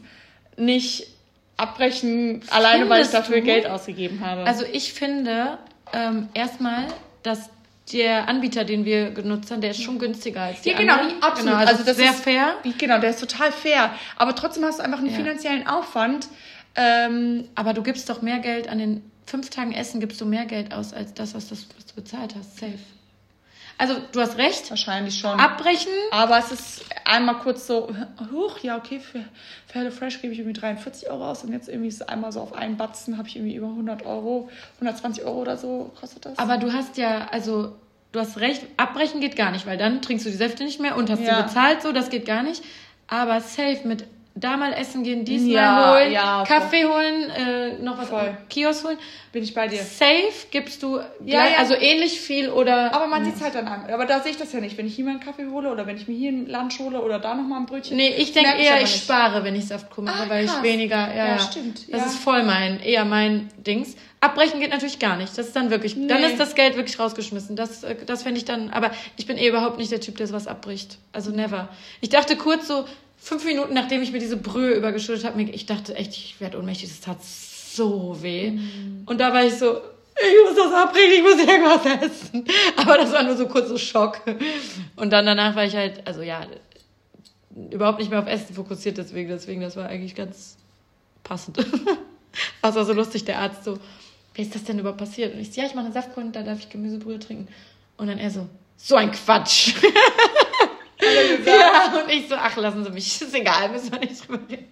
[0.56, 1.08] nicht
[1.56, 3.42] abbrechen, alleine Findest weil ich dafür du?
[3.42, 4.42] Geld ausgegeben habe.
[4.42, 5.58] Also ich finde
[5.92, 6.86] ähm, erstmal,
[7.22, 7.50] dass
[7.92, 11.22] der Anbieter, den wir genutzt haben, der ist schon günstiger als die ja, genau, anderen.
[11.22, 11.50] absolut.
[11.50, 12.56] Genau, also, also das sehr ist fair.
[12.78, 13.94] Genau, der ist total fair.
[14.16, 15.16] Aber trotzdem hast du einfach einen ja.
[15.16, 16.28] finanziellen Aufwand.
[16.74, 20.44] Ähm, aber du gibst doch mehr Geld an den fünf Tagen Essen, gibst du mehr
[20.44, 22.58] Geld aus als das, was, das, was du bezahlt hast.
[22.58, 22.78] Safe.
[23.78, 24.68] Also du hast recht.
[24.70, 25.38] Wahrscheinlich schon.
[25.38, 25.92] Abbrechen.
[26.10, 27.94] Aber es ist einmal kurz so,
[28.32, 29.20] hoch, ja, okay, für,
[29.66, 32.40] für HelloFresh gebe ich irgendwie 43 Euro aus und jetzt irgendwie ist es einmal so
[32.40, 34.48] auf einen Batzen, habe ich irgendwie über 100 Euro,
[34.80, 36.38] 120 Euro oder so kostet das.
[36.38, 37.76] Aber du hast ja, also
[38.12, 40.96] du hast recht, abbrechen geht gar nicht, weil dann trinkst du die Säfte nicht mehr
[40.96, 41.36] und hast ja.
[41.36, 42.62] sie bezahlt, so, das geht gar nicht.
[43.08, 44.04] Aber safe mit
[44.36, 48.36] da mal essen gehen, diesmal ja, holen, ja, Kaffee holen, äh, noch was voll.
[48.50, 48.98] Kiosk holen.
[49.32, 49.82] Bin ich bei dir.
[49.82, 51.58] Safe gibst du ja, ja.
[51.58, 52.94] also ähnlich viel oder.
[52.94, 53.90] Aber man sieht es halt dann an.
[53.90, 54.76] Aber da sehe ich das ja nicht.
[54.76, 57.00] Wenn ich hier mal einen Kaffee hole oder wenn ich mir hier ein Lunch hole
[57.00, 57.96] oder da nochmal ein Brötchen.
[57.96, 60.56] Nee, ich denke eher, ich, ich spare, wenn ich Saftkur mache, ah, weil krass.
[60.58, 61.14] ich weniger.
[61.14, 61.92] Ja, ja stimmt.
[61.92, 63.96] Das ist voll mein, eher mein Dings.
[64.20, 65.36] Abbrechen geht natürlich gar nicht.
[65.36, 66.08] Das ist dann wirklich, nee.
[66.08, 67.56] dann ist das Geld wirklich rausgeschmissen.
[67.56, 70.26] Das, äh, das fände ich dann, aber ich bin eh überhaupt nicht der Typ, der
[70.26, 70.98] sowas abbricht.
[71.12, 71.68] Also never.
[72.00, 72.84] Ich dachte kurz so,
[73.26, 76.88] fünf Minuten nachdem ich mir diese Brühe übergeschüttet habe, ich dachte echt, ich werde ohnmächtig,
[76.90, 78.52] das tat so weh.
[78.52, 79.02] Mhm.
[79.04, 82.44] Und da war ich so, ich muss das abbrechen, ich muss irgendwas essen.
[82.76, 84.20] Aber das war nur so kurz so Schock.
[84.94, 86.46] Und dann danach war ich halt, also ja,
[87.72, 90.56] überhaupt nicht mehr auf Essen fokussiert, deswegen, deswegen, das war eigentlich ganz
[91.24, 91.58] passend.
[92.62, 93.76] das war so lustig, der Arzt so,
[94.34, 95.34] wie ist das denn überhaupt passiert?
[95.34, 97.48] Und ich so, ja, ich mache eine Saftkur und da darf ich Gemüsebrühe trinken.
[97.96, 99.74] Und dann er so, so ein Quatsch.
[101.46, 104.66] Ja, und ich so, ach, lassen Sie mich, ist egal, müssen wir nicht drüber reden.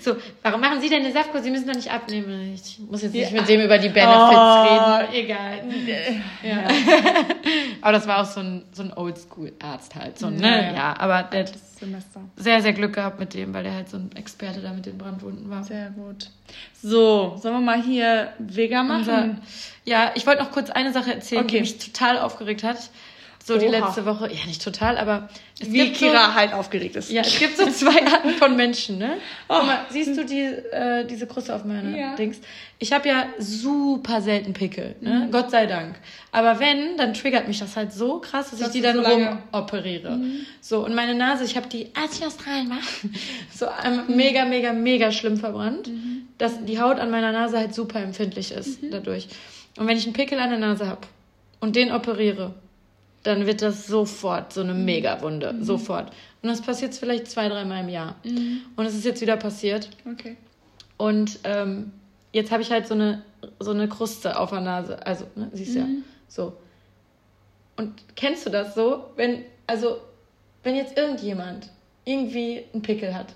[0.00, 1.42] So, warum machen Sie denn eine Saftkur?
[1.42, 2.54] Sie müssen doch nicht abnehmen.
[2.54, 3.40] Ich muss jetzt nicht ja.
[3.40, 5.14] mit dem über die Benefits oh, reden.
[5.14, 5.62] Egal.
[6.42, 6.68] Ja.
[7.80, 10.18] aber das war auch so ein, so ein Oldschool-Arzt halt.
[10.18, 10.74] So, ne?
[10.74, 11.52] Ja, aber der hat
[12.36, 14.98] sehr, sehr Glück gehabt mit dem, weil der halt so ein Experte da mit den
[14.98, 15.64] Brandwunden war.
[15.64, 16.30] Sehr gut.
[16.82, 19.00] So, sollen wir mal hier Vega machen?
[19.00, 19.36] Unser,
[19.84, 21.56] ja, ich wollte noch kurz eine Sache erzählen, okay.
[21.56, 22.90] die mich total aufgeregt hat.
[23.48, 23.60] So Oha.
[23.60, 24.30] die letzte Woche.
[24.30, 27.10] Ja, nicht total, aber es Wie Kira so, halt aufgeregt ist.
[27.10, 29.16] Ja, es gibt so zwei Arten von Menschen, ne?
[29.48, 29.62] Oh.
[29.62, 32.14] Mal, siehst du die, äh, diese Kruste auf meiner ja.
[32.14, 32.42] Dings?
[32.78, 35.24] Ich habe ja super selten Pickel, ne?
[35.24, 35.30] Mhm.
[35.30, 35.94] Gott sei Dank.
[36.30, 39.10] Aber wenn, dann triggert mich das halt so krass, dass das ich die dann so
[39.10, 40.10] rumoperiere.
[40.10, 40.44] Mhm.
[40.60, 42.80] So, und meine Nase, ich habe die, als ich Australien war,
[43.54, 44.14] so mhm.
[44.14, 46.28] mega, mega, mega schlimm verbrannt, mhm.
[46.36, 48.90] dass die Haut an meiner Nase halt super empfindlich ist mhm.
[48.90, 49.26] dadurch.
[49.78, 51.06] Und wenn ich einen Pickel an der Nase habe
[51.60, 52.52] und den operiere,
[53.28, 54.86] dann wird das sofort so eine mhm.
[54.86, 55.52] Megawunde.
[55.52, 55.62] Mhm.
[55.62, 56.10] Sofort.
[56.42, 58.16] Und das passiert vielleicht zwei, dreimal im Jahr.
[58.24, 58.62] Mhm.
[58.74, 59.90] Und es ist jetzt wieder passiert.
[60.10, 60.36] Okay.
[60.96, 61.92] Und ähm,
[62.32, 63.22] jetzt habe ich halt so eine,
[63.60, 65.06] so eine Kruste auf der Nase.
[65.06, 65.96] Also, ne, siehst du mhm.
[65.96, 66.02] ja.
[66.26, 66.56] So.
[67.76, 69.04] Und kennst du das so?
[69.16, 69.98] Wenn, also,
[70.62, 71.68] wenn jetzt irgendjemand
[72.06, 73.34] irgendwie einen Pickel hat,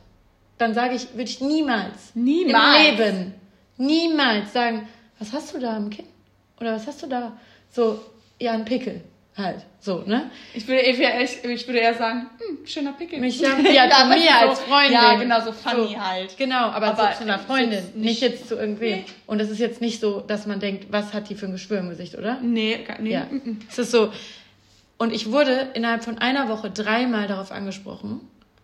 [0.56, 3.34] dann sage ich, würde ich niemals, niemals im Leben,
[3.76, 6.06] niemals sagen, was hast du da am Kinn?
[6.58, 7.36] Oder was hast du da?
[7.70, 8.00] So,
[8.38, 9.02] ja, ein Pickel
[9.36, 9.64] halt.
[9.80, 10.30] So, ne?
[10.54, 13.18] Ich würde eher, ich, ich würde eher sagen, hm, schöner Pickel.
[13.18, 14.92] Mich ja, ja zu mir so, als Freundin.
[14.92, 16.36] Ja, genau, so funny so, halt.
[16.36, 19.00] Genau, aber, aber so zu einer Freundin, nicht, nicht, jetzt zu irgendwem.
[19.00, 19.04] Nee.
[19.26, 21.78] Und es ist jetzt nicht so, dass man denkt, was hat die für ein Geschwür
[21.78, 22.38] im Gesicht, oder?
[22.40, 23.12] Nee, nee.
[23.12, 23.24] Ja.
[23.24, 23.60] Mm, mm.
[23.68, 24.12] Es ist so.
[24.98, 28.20] Und ich wurde innerhalb von einer Woche dreimal darauf angesprochen.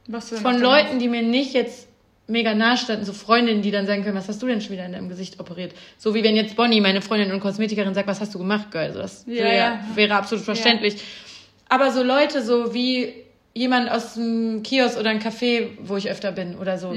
[0.07, 1.88] Was von Leuten, die mir nicht jetzt
[2.29, 4.85] mega nah standen, so Freundinnen, die dann sagen können, was hast du denn schon wieder
[4.85, 5.73] in deinem Gesicht operiert?
[5.97, 8.87] So wie wenn jetzt Bonnie, meine Freundin und Kosmetikerin, sagt, was hast du gemacht, Girl?
[8.87, 9.81] Also das ja, wäre, ja.
[9.95, 10.95] wäre absolut verständlich.
[10.95, 11.01] Ja.
[11.71, 13.15] Aber so Leute, so wie
[13.55, 16.95] jemand aus dem Kiosk oder ein Café, wo ich öfter bin oder so.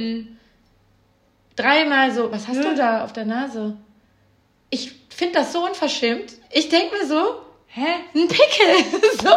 [1.56, 3.78] Dreimal so, was hast du da auf der Nase?
[4.70, 6.34] Ich finde das so unverschämt.
[6.52, 7.88] Ich denke mir so, Hä?
[8.14, 9.02] ein Pickel.
[9.24, 9.34] so,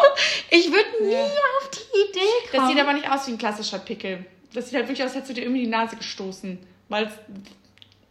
[0.50, 2.20] ich würde nie auf die Idee
[2.50, 2.62] kommen.
[2.62, 4.26] Das sieht aber nicht aus wie ein klassischer Pickel.
[4.54, 6.58] Das sieht halt wirklich aus, als hättest du dir irgendwie die Nase gestoßen.
[6.88, 7.10] Weil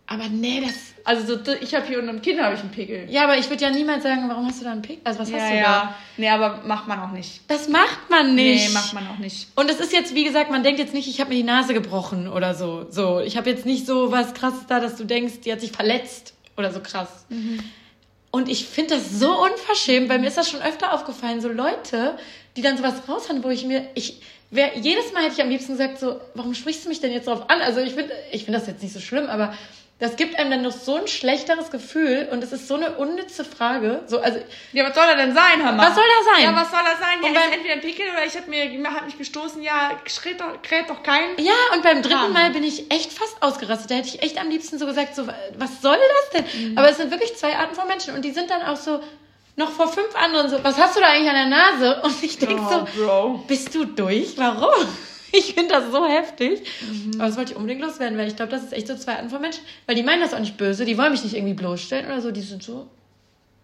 [0.05, 0.73] aber nee, das.
[1.05, 3.07] also so, ich habe hier unter dem Kinn habe ich einen Pickel.
[3.09, 5.01] Ja, aber ich würde ja niemals sagen, warum hast du da einen Pickel?
[5.05, 5.61] Also was hast ja, du da?
[5.61, 5.95] ja.
[6.17, 7.41] Nee, aber macht man auch nicht.
[7.47, 8.67] Das macht man nicht.
[8.67, 9.47] Nee, macht man auch nicht.
[9.55, 11.73] Und es ist jetzt, wie gesagt, man denkt jetzt nicht, ich habe mir die Nase
[11.73, 12.85] gebrochen oder so.
[12.89, 15.71] So, ich habe jetzt nicht so was krasses da, dass du denkst, die hat sich
[15.71, 17.25] verletzt oder so krass.
[18.29, 22.17] Und ich finde das so unverschämt, weil mir ist das schon öfter aufgefallen, so Leute,
[22.57, 24.21] die dann sowas raushauen, wo ich mir, ich,
[24.53, 27.27] wer, jedes Mal hätte ich am liebsten gesagt, so, warum sprichst du mich denn jetzt
[27.27, 27.61] drauf an?
[27.61, 29.53] Also ich finde, ich finde das jetzt nicht so schlimm, aber
[29.99, 33.45] das gibt einem dann noch so ein schlechteres Gefühl und es ist so eine unnütze
[33.45, 34.01] Frage.
[34.07, 34.39] So, also
[34.73, 35.77] Ja, was soll er denn sein, mal?
[35.77, 36.43] Was soll er sein?
[36.43, 37.19] Ja, was soll er sein?
[37.21, 39.61] Ja, Und beim- entweder ein Pickel oder ich hab mir, hat mich gestoßen.
[39.63, 41.37] Ja, schreit doch, kräht doch kein.
[41.37, 42.33] Ja, und beim dritten.
[42.33, 43.91] Mal bin ich echt fast ausgerastet.
[43.91, 45.25] Da hätte ich echt am liebsten so gesagt, so,
[45.57, 45.97] was soll
[46.33, 46.71] das denn?
[46.71, 46.77] Mhm.
[46.77, 48.99] Aber es sind wirklich zwei Arten von Menschen und die sind dann auch so,
[49.55, 52.01] noch vor fünf anderen so, was hast du da eigentlich an der Nase?
[52.03, 53.43] Und ich denke so, Oh, Bro.
[53.47, 54.37] bist du durch?
[54.37, 54.85] Warum?
[55.35, 56.61] Ich finde das so heftig.
[56.87, 57.13] Mhm.
[57.15, 59.31] Aber das wollte ich unbedingt loswerden, weil ich glaube, das ist echt so zwei Arten
[59.31, 59.63] von Menschen.
[59.87, 62.29] Weil die meinen das auch nicht böse, die wollen mich nicht irgendwie bloßstellen oder so,
[62.29, 62.87] die sind so,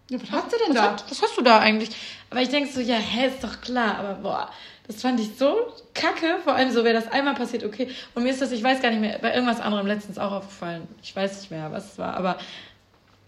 [0.08, 0.82] Ja, was hast du denn was, da?
[0.90, 1.90] hat, was hast du da eigentlich?
[2.28, 3.98] Aber ich denke so, ja, hä, ist doch klar.
[4.00, 4.50] Aber boah,
[4.88, 5.54] das fand ich so
[5.94, 6.38] kacke.
[6.42, 7.88] Vor allem so, wäre das einmal passiert, okay.
[8.16, 10.88] Und mir ist das, ich weiß gar nicht mehr, bei irgendwas anderem letztens auch aufgefallen.
[11.04, 12.14] Ich weiß nicht mehr, was es war.
[12.16, 12.36] Aber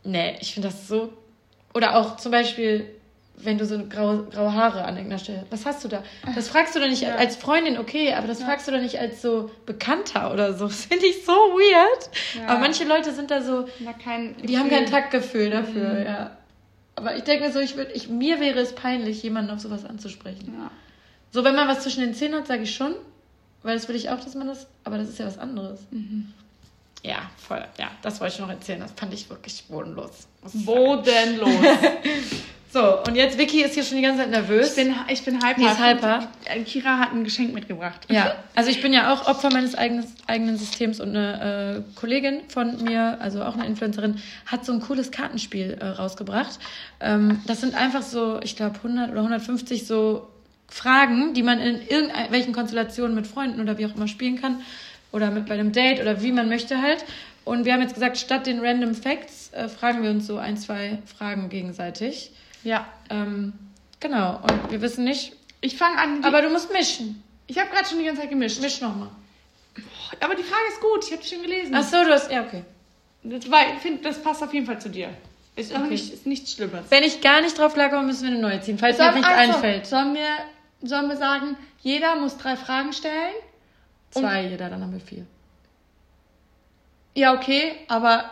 [0.02, 1.12] nee, ich finde das so.
[1.74, 2.86] Oder auch zum Beispiel,
[3.36, 5.46] wenn du so graue, graue Haare an irgendeiner Stelle.
[5.50, 6.02] Was hast du da?
[6.34, 7.16] Das fragst du doch nicht Ja.
[7.16, 10.66] als Freundin, okay, aber das fragst du doch nicht als so Bekannter oder so.
[10.68, 12.10] Das finde ich so weird.
[12.38, 12.46] Ja.
[12.48, 14.84] Aber manche Leute sind da so, Da die haben kein Gefühl.
[14.90, 16.04] Taktgefühl dafür, Mhm.
[16.06, 16.36] ja.
[16.94, 19.84] Aber ich denke mir so, ich würd, ich, mir wäre es peinlich, jemanden auf sowas
[19.86, 20.54] anzusprechen.
[20.58, 20.70] Ja.
[21.30, 22.94] So, wenn man was zwischen den Zähnen hat, sage ich schon.
[23.62, 24.66] Weil das will ich auch, dass man das.
[24.84, 25.80] Aber das ist ja was anderes.
[25.90, 26.32] Mhm.
[27.02, 27.64] Ja, voll.
[27.78, 28.80] Ja, das wollte ich noch erzählen.
[28.80, 30.28] Das fand ich wirklich bodenlos.
[30.64, 31.50] Bodenlos.
[32.72, 34.70] So, und jetzt Vicky ist hier schon die ganze Zeit nervös.
[34.70, 35.54] Ich bin, ich bin hyper.
[35.58, 36.28] Die ist hyper.
[36.64, 38.06] Kira hat ein Geschenk mitgebracht.
[38.08, 42.40] Ja, also ich bin ja auch Opfer meines eigenen, eigenen Systems und eine äh, Kollegin
[42.48, 46.58] von mir, also auch eine Influencerin, hat so ein cooles Kartenspiel äh, rausgebracht.
[47.00, 50.30] Ähm, das sind einfach so, ich glaube 100 oder 150 so
[50.66, 54.62] Fragen, die man in irgendwelchen Konstellationen mit Freunden oder wie auch immer spielen kann
[55.12, 57.04] oder mit bei einem Date oder wie man möchte halt.
[57.44, 60.56] Und wir haben jetzt gesagt, statt den Random Facts äh, fragen wir uns so ein,
[60.56, 62.30] zwei Fragen gegenseitig.
[62.64, 62.86] Ja.
[63.10, 63.52] Ähm,
[64.00, 66.24] genau, und wir wissen nicht, Ich fange an.
[66.24, 67.22] Aber du musst mischen.
[67.48, 68.60] ich habe gerade schon die ganze Zeit gemischt.
[68.60, 69.08] Misch nochmal.
[70.20, 71.04] Aber die Frage ist gut.
[71.04, 71.74] Ich habe die schon gelesen.
[71.74, 72.62] Ach so, du hast, ja, okay.
[73.24, 75.08] Das, war, ich finde, das passt auf jeden Fall zu dir.
[75.56, 75.88] Ist Okay.
[75.88, 76.84] nicht, ist nichts Schlimmes.
[76.90, 79.30] Wenn ich gar nicht drauf klarkomme, müssen wir eine neue ziehen, falls mir Sollen- nichts
[79.30, 79.86] also, einfällt.
[79.86, 83.34] Sollen wir, sollen wir sagen, jeder muss drei Fragen stellen?
[84.20, 85.26] Zwei jeder, dann haben wir vier.
[87.14, 88.30] Ja, okay, aber.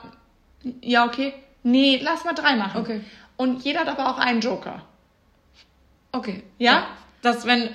[0.83, 1.35] Ja, okay.
[1.63, 2.81] Nee, lass mal drei machen.
[2.81, 3.01] Okay.
[3.37, 4.83] Und jeder hat aber auch einen Joker.
[6.13, 6.43] Okay.
[6.59, 6.87] Ja?
[7.23, 7.69] Das, wenn,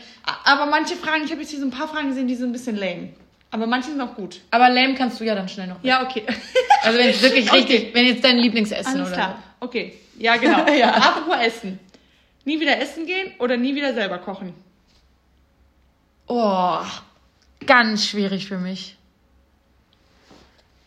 [0.44, 2.52] Aber manche Fragen, ich habe jetzt hier so ein paar Fragen gesehen, die sind ein
[2.52, 3.10] bisschen lame.
[3.52, 4.42] Aber manche sind auch gut.
[4.52, 5.78] aber lame kannst du ja dann schnell noch.
[5.84, 6.24] Ja, okay.
[6.84, 7.58] Also wenn es wirklich Okay.
[7.58, 9.44] richtig, wenn jetzt dein Lieblingsessen Alles oder klar.
[9.60, 9.94] Okay.
[10.20, 10.68] Ja, genau.
[10.72, 10.94] Ja.
[10.94, 11.80] Apropos Essen.
[12.44, 14.54] Nie wieder essen gehen oder nie wieder selber kochen?
[16.28, 16.80] Oh,
[17.66, 18.98] ganz schwierig für mich.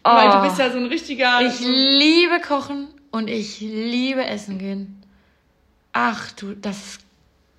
[0.05, 1.41] Oh, Weil du bist ja so ein richtiger.
[1.43, 5.03] ich liebe Kochen und ich liebe Essen gehen.
[5.93, 7.01] Ach du, das ist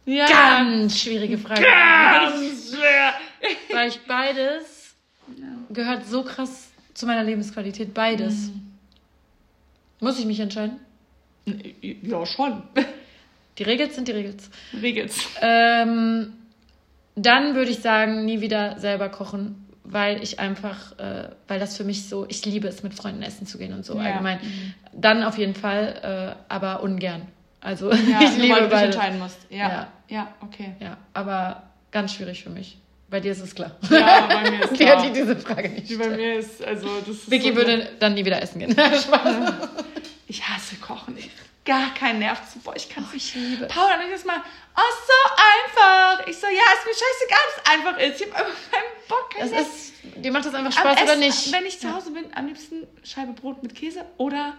[0.05, 1.61] ja, ganz schwierige Frage.
[1.61, 3.13] ganz schwer.
[3.71, 4.95] Weil ich beides
[5.69, 7.93] gehört so krass zu meiner Lebensqualität.
[7.93, 8.47] Beides.
[8.47, 8.71] Mhm.
[9.99, 10.79] Muss ich mich entscheiden?
[12.01, 12.63] Ja, schon.
[13.57, 14.49] Die Regels sind die Regels.
[14.81, 15.27] Regels.
[15.41, 16.33] Ähm,
[17.15, 21.83] dann würde ich sagen, nie wieder selber kochen, weil ich einfach, äh, weil das für
[21.83, 24.01] mich so, ich liebe es, mit Freunden essen zu gehen und so Ja.
[24.03, 24.39] allgemein.
[24.93, 27.23] Dann auf jeden Fall, äh, aber ungern.
[27.61, 29.37] Also Ja, ich liebe weil du dich entscheiden musst.
[29.49, 29.57] Ja.
[29.69, 29.87] Ja.
[30.07, 30.73] Ja, okay.
[30.79, 32.77] Ja, aber ganz schwierig für mich.
[33.09, 33.71] Bei dir ist es klar.
[33.89, 34.97] Ja, bei mir ist Die klar.
[34.97, 35.89] hat die diese Frage nicht.
[35.89, 38.71] Die bei mir ist, also, das ist Vicky so würde dann nie wieder essen gehen.
[38.75, 39.35] Spaß.
[40.27, 41.17] Ich hasse Kochen.
[41.69, 42.57] Gar keinen Nerv zu.
[42.59, 43.35] Boah, ich kann es nicht.
[43.35, 43.71] ich liebe es.
[43.73, 44.41] Paul, dann ich das mal,
[44.75, 46.27] oh, so einfach.
[46.27, 48.21] Ich so, ja, ist mir scheißegal, dass es einfach ist.
[48.21, 49.93] Ich habe einfach keinen Bock, keinen Das ist,
[50.23, 51.51] dir macht das einfach Spaß oder Essen, nicht?
[51.51, 54.55] Wenn ich zu Hause bin, am liebsten Scheibe Brot mit Käse oder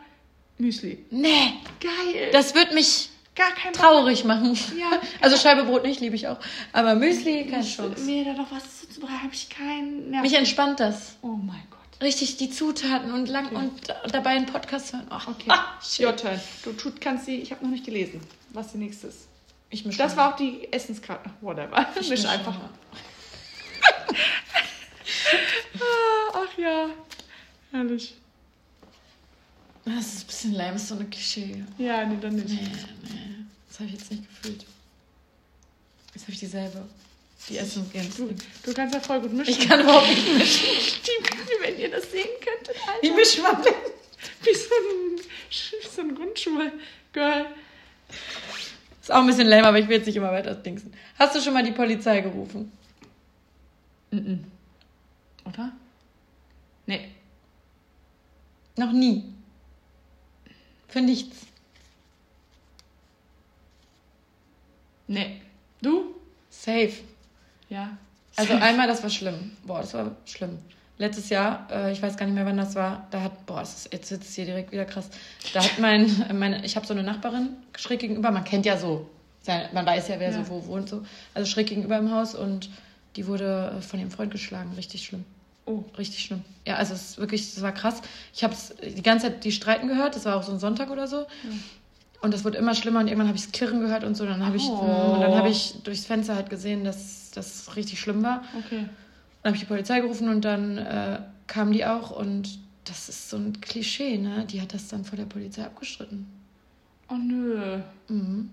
[0.58, 1.04] Müsli.
[1.10, 2.30] Nee, Geil.
[2.32, 4.56] das wird mich gar kein traurig machen.
[4.78, 4.90] Ja.
[5.20, 6.38] Also Scheibe Brot nicht, liebe ich auch.
[6.72, 8.04] Aber Müsli, keine Chance.
[8.04, 10.22] Mir da noch was zuzubereiten, habe ich keinen Nerv.
[10.22, 11.16] Mich entspannt das.
[11.22, 11.69] oh mein Gott.
[12.00, 15.06] Richtig die Zutaten und lang und dabei einen Podcast hören.
[15.10, 15.48] Ach, Okay.
[15.50, 15.78] ah.
[15.98, 16.40] Your turn.
[16.64, 18.20] Du tut, kannst sie, ich habe noch nicht gelesen,
[18.50, 19.26] was die nächste ist.
[19.68, 20.22] Ich misch Das mal.
[20.22, 21.30] war auch die Essenskarte.
[21.42, 21.86] Whatever.
[21.94, 22.58] Ich Misch misch einfach.
[22.58, 22.70] mal.
[26.32, 26.88] Ach ja.
[27.70, 28.14] Herrlich.
[29.84, 31.64] Das ist ein bisschen lame, ist so eine Klischee.
[31.78, 32.48] Ja, nee, dann nicht.
[32.48, 32.68] Nee,
[33.02, 33.34] nee.
[33.68, 34.64] Das habe ich jetzt nicht gefühlt.
[36.14, 36.82] Jetzt habe ich dieselbe.
[37.48, 38.08] Die Essen gehen.
[38.16, 38.32] Du,
[38.62, 39.50] du kannst ja voll gut mischen.
[39.50, 40.66] Ich kann überhaupt nicht mischen.
[41.04, 43.14] Die, wenn ihr das sehen könntet, Alter.
[43.14, 43.74] Mischt man denn?
[44.42, 47.46] Wie so ein, wie so ein Grundschul-Girl.
[49.00, 50.92] Ist auch ein bisschen lame, aber ich will jetzt nicht immer weiter dingsen.
[51.18, 52.70] Hast du schon mal die Polizei gerufen?
[54.10, 54.44] Mhm.
[55.46, 55.72] Oder?
[56.86, 57.08] Nee.
[58.76, 59.24] Noch nie.
[60.88, 61.38] Für nichts.
[65.06, 65.40] Nee.
[65.82, 66.14] Du?
[66.50, 66.92] Safe.
[67.70, 67.96] Ja.
[68.36, 69.52] Also einmal, das war schlimm.
[69.64, 70.58] Boah, das war schlimm.
[70.98, 73.74] Letztes Jahr, äh, ich weiß gar nicht mehr, wann das war, da hat, boah, das
[73.86, 75.08] ist, jetzt sitzt es hier direkt wieder krass.
[75.54, 79.08] Da hat mein, meine, ich habe so eine Nachbarin schräg gegenüber, man kennt ja so,
[79.72, 80.44] man weiß ja, wer Ja.
[80.44, 81.02] so wo wohnt, so.
[81.32, 82.68] Also schräg gegenüber im Haus und
[83.16, 85.24] die wurde äh, von ihrem Freund geschlagen, richtig schlimm.
[85.64, 85.84] Oh.
[85.96, 86.42] Richtig schlimm.
[86.66, 88.02] Ja, also es ist wirklich, es war krass.
[88.34, 91.06] Ich habe die ganze Zeit die Streiten gehört, das war auch so ein Sonntag oder
[91.06, 91.26] so.
[92.20, 94.26] Und das wurde immer schlimmer und irgendwann habe ich das Klirren gehört und so.
[94.26, 95.14] Dann habe ich, Oh.
[95.14, 98.42] und dann habe ich durchs Fenster halt gesehen, dass das richtig schlimm war.
[98.58, 98.86] Okay.
[99.42, 103.30] Dann habe ich die Polizei gerufen und dann äh, kamen die auch und das ist
[103.30, 104.44] so ein Klischee, ne?
[104.46, 106.26] Die hat das dann vor der Polizei abgestritten.
[107.08, 107.78] Oh nö.
[108.08, 108.50] Mhm.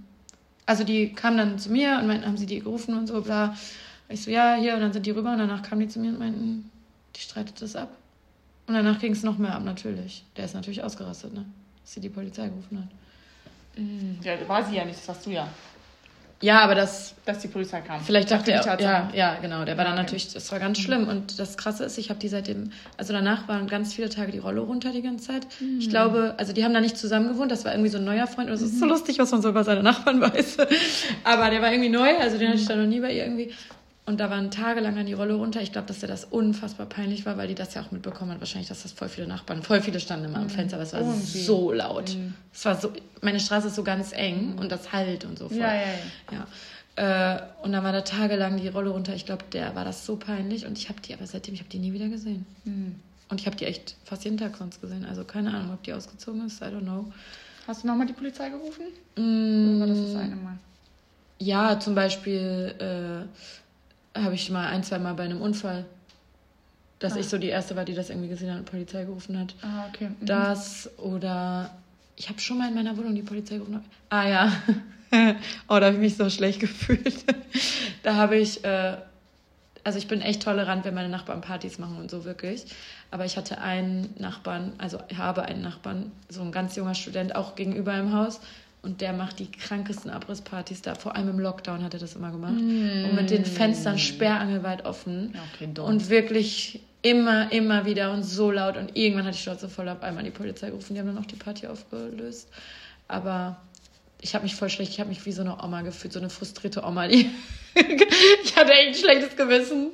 [0.65, 3.55] Also die kamen dann zu mir und meinten, haben sie die gerufen und so, bla.
[4.09, 6.09] Ich so, ja, hier, und dann sind die rüber und danach kamen die zu mir
[6.09, 6.71] und meinten,
[7.15, 7.89] die streitet das ab.
[8.67, 10.23] Und danach ging es noch mehr ab, natürlich.
[10.37, 11.45] Der ist natürlich ausgerastet, ne?
[11.83, 12.89] Dass sie die Polizei gerufen hat.
[13.77, 14.19] Mhm.
[14.23, 15.47] Ja, war sie ja nicht, das warst du ja.
[16.39, 17.99] Ja, aber das, Dass die Polizei kam.
[17.99, 18.83] vielleicht dachte er, Tatsache.
[18.83, 20.03] ja, ja, genau, der war dann okay.
[20.03, 21.07] natürlich, das war ganz schlimm.
[21.07, 24.37] Und das Krasse ist, ich habe die seitdem, also danach waren ganz viele Tage die
[24.37, 25.47] Rolle runter die ganze Zeit.
[25.79, 28.27] Ich glaube, also die haben da nicht zusammen gewohnt, das war irgendwie so ein neuer
[28.27, 28.49] Freund.
[28.49, 30.57] Und es ist so lustig, was man so über seine Nachbarn weiß.
[31.23, 33.51] Aber der war irgendwie neu, also den hatte ich da noch nie bei ihr irgendwie.
[34.07, 35.61] Und da waren tagelang dann die Rolle runter.
[35.61, 38.39] Ich glaube, dass der das unfassbar peinlich war, weil die das ja auch mitbekommen hat.
[38.39, 41.01] Wahrscheinlich, dass das voll viele Nachbarn, voll viele standen immer am Fenster, aber es war
[41.01, 42.15] Oh, so laut.
[42.53, 45.57] Es war so, meine Straße ist so ganz eng und das halt und so voll.
[45.57, 45.81] Ja, ja,
[46.31, 46.47] ja.
[46.97, 47.35] Ja.
[47.35, 49.13] Äh, und dann war da tagelang die Rolle runter.
[49.13, 50.65] Ich glaube, der war das so peinlich.
[50.65, 52.45] Und ich habe die, aber seitdem, ich habe die nie wieder gesehen.
[52.63, 52.95] Hm.
[53.27, 55.05] Und ich habe die echt fast jeden Tag sonst gesehen.
[55.05, 56.61] Also keine Ahnung, ob die ausgezogen ist.
[56.61, 57.11] I don't know.
[57.67, 58.83] Hast du nochmal die Polizei gerufen?
[59.17, 60.57] Mm, Oder war das das eine Mal?
[61.39, 63.27] Ja, zum Beispiel äh,
[64.23, 65.85] habe ich mal ein, zwei Mal bei einem Unfall,
[66.99, 67.17] dass Ah.
[67.19, 69.53] ich so die Erste war, die das irgendwie gesehen hat und Polizei gerufen hat.
[69.61, 70.09] Ah, okay.
[70.09, 70.25] Mhm.
[70.25, 71.69] Das oder
[72.15, 73.83] ich habe schon mal in meiner Wohnung die Polizei gerufen.
[74.09, 74.51] Ah ja.
[75.67, 77.23] oh, da habe ich mich so schlecht gefühlt.
[78.03, 78.97] da habe ich, äh,
[79.83, 82.65] also ich bin echt tolerant, wenn meine Nachbarn Partys machen und so wirklich.
[83.11, 87.35] Aber ich hatte einen Nachbarn, also ich habe einen Nachbarn, so ein ganz junger Student,
[87.35, 88.41] auch gegenüber im Haus.
[88.87, 90.95] Und der macht die krankesten Abrisspartys da.
[90.95, 92.53] Vor allem im Lockdown hat er das immer gemacht.
[92.53, 95.35] Und mit den Fenstern sperrangelweit offen.
[95.53, 95.69] Okay.
[95.81, 98.77] Und wirklich immer, immer wieder und so laut.
[98.77, 100.93] Und irgendwann hatte ich Schnauze voll, habe einmal die Polizei gerufen.
[100.93, 102.47] Die haben dann auch die Party aufgelöst.
[103.09, 103.57] Aber
[104.21, 106.29] ich habe mich voll schlecht, ich habe mich wie so eine Oma gefühlt, so eine
[106.29, 107.09] frustrierte Oma.
[107.09, 107.29] Die
[107.75, 109.89] ich hatte echt ein schlechtes Gewissen.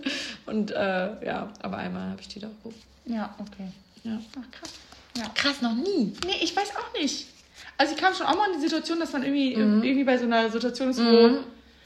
[0.46, 2.80] Und äh, ja, aber einmal habe ich die da gerufen.
[3.06, 3.70] Ja, okay.
[4.04, 4.20] Ja.
[4.40, 4.72] Ach, krass.
[5.18, 5.30] Ja.
[5.34, 6.14] Krass, noch nie.
[6.28, 7.33] Nee, ich weiß auch nicht.
[7.78, 9.84] Also ich kam schon auch mal in die Situation, dass man irgendwie, Mhm.
[9.84, 11.38] irgendwie bei so einer Situation ist, wo, Mhm.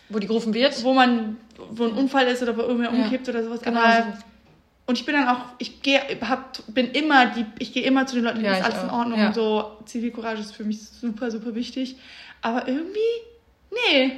[0.09, 0.83] Wo die gerufen wird?
[0.83, 1.37] wo man,
[1.71, 3.03] wo ein Unfall ist oder wo irgendwer Ja.
[3.03, 3.61] umkippt oder sowas.
[3.61, 4.17] Genau Aber,
[4.85, 8.15] und ich bin dann auch, ich gehe, hab, bin immer die, ich gehe immer zu
[8.15, 8.99] den Leuten, Ja, ist alles in auch.
[8.99, 9.27] Ordnung Ja.
[9.27, 9.77] und so.
[9.85, 11.97] Zivilcourage ist für mich super, super wichtig.
[12.41, 12.99] Aber irgendwie,
[13.89, 14.13] nee.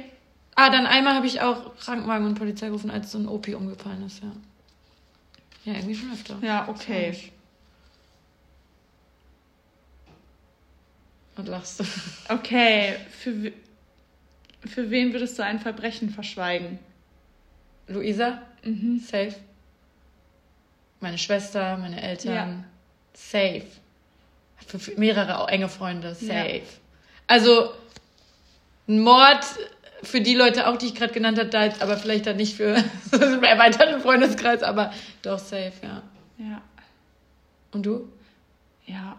[0.54, 4.04] Ah, dann einmal habe ich auch Krankenwagen und Polizei gerufen, als so ein OP umgefallen
[4.06, 4.30] ist, ja.
[5.64, 6.36] Ja, irgendwie schon öfter.
[6.42, 7.14] Ja, okay.
[11.40, 11.84] Und lachst du.
[12.28, 13.50] Okay, für,
[14.68, 16.78] für wen würdest du ein Verbrechen verschweigen?
[17.88, 18.42] Luisa?
[18.62, 19.00] Mhm.
[19.00, 19.34] Safe.
[21.00, 22.34] Meine Schwester, meine Eltern.
[22.34, 22.64] Ja.
[23.14, 23.62] Safe.
[24.66, 26.14] Für, mehrere enge Freunde.
[26.14, 26.58] Safe.
[26.58, 26.62] Ja.
[27.26, 27.72] Also,
[28.86, 29.42] ein Mord
[30.02, 32.54] für die Leute auch, die ich gerade genannt habe, da jetzt aber vielleicht dann nicht
[32.54, 32.76] für
[33.12, 36.02] einen erweiterten Freundeskreis, aber doch safe, ja.
[36.36, 36.60] Ja.
[37.72, 38.12] Und du?
[38.84, 39.18] Ja.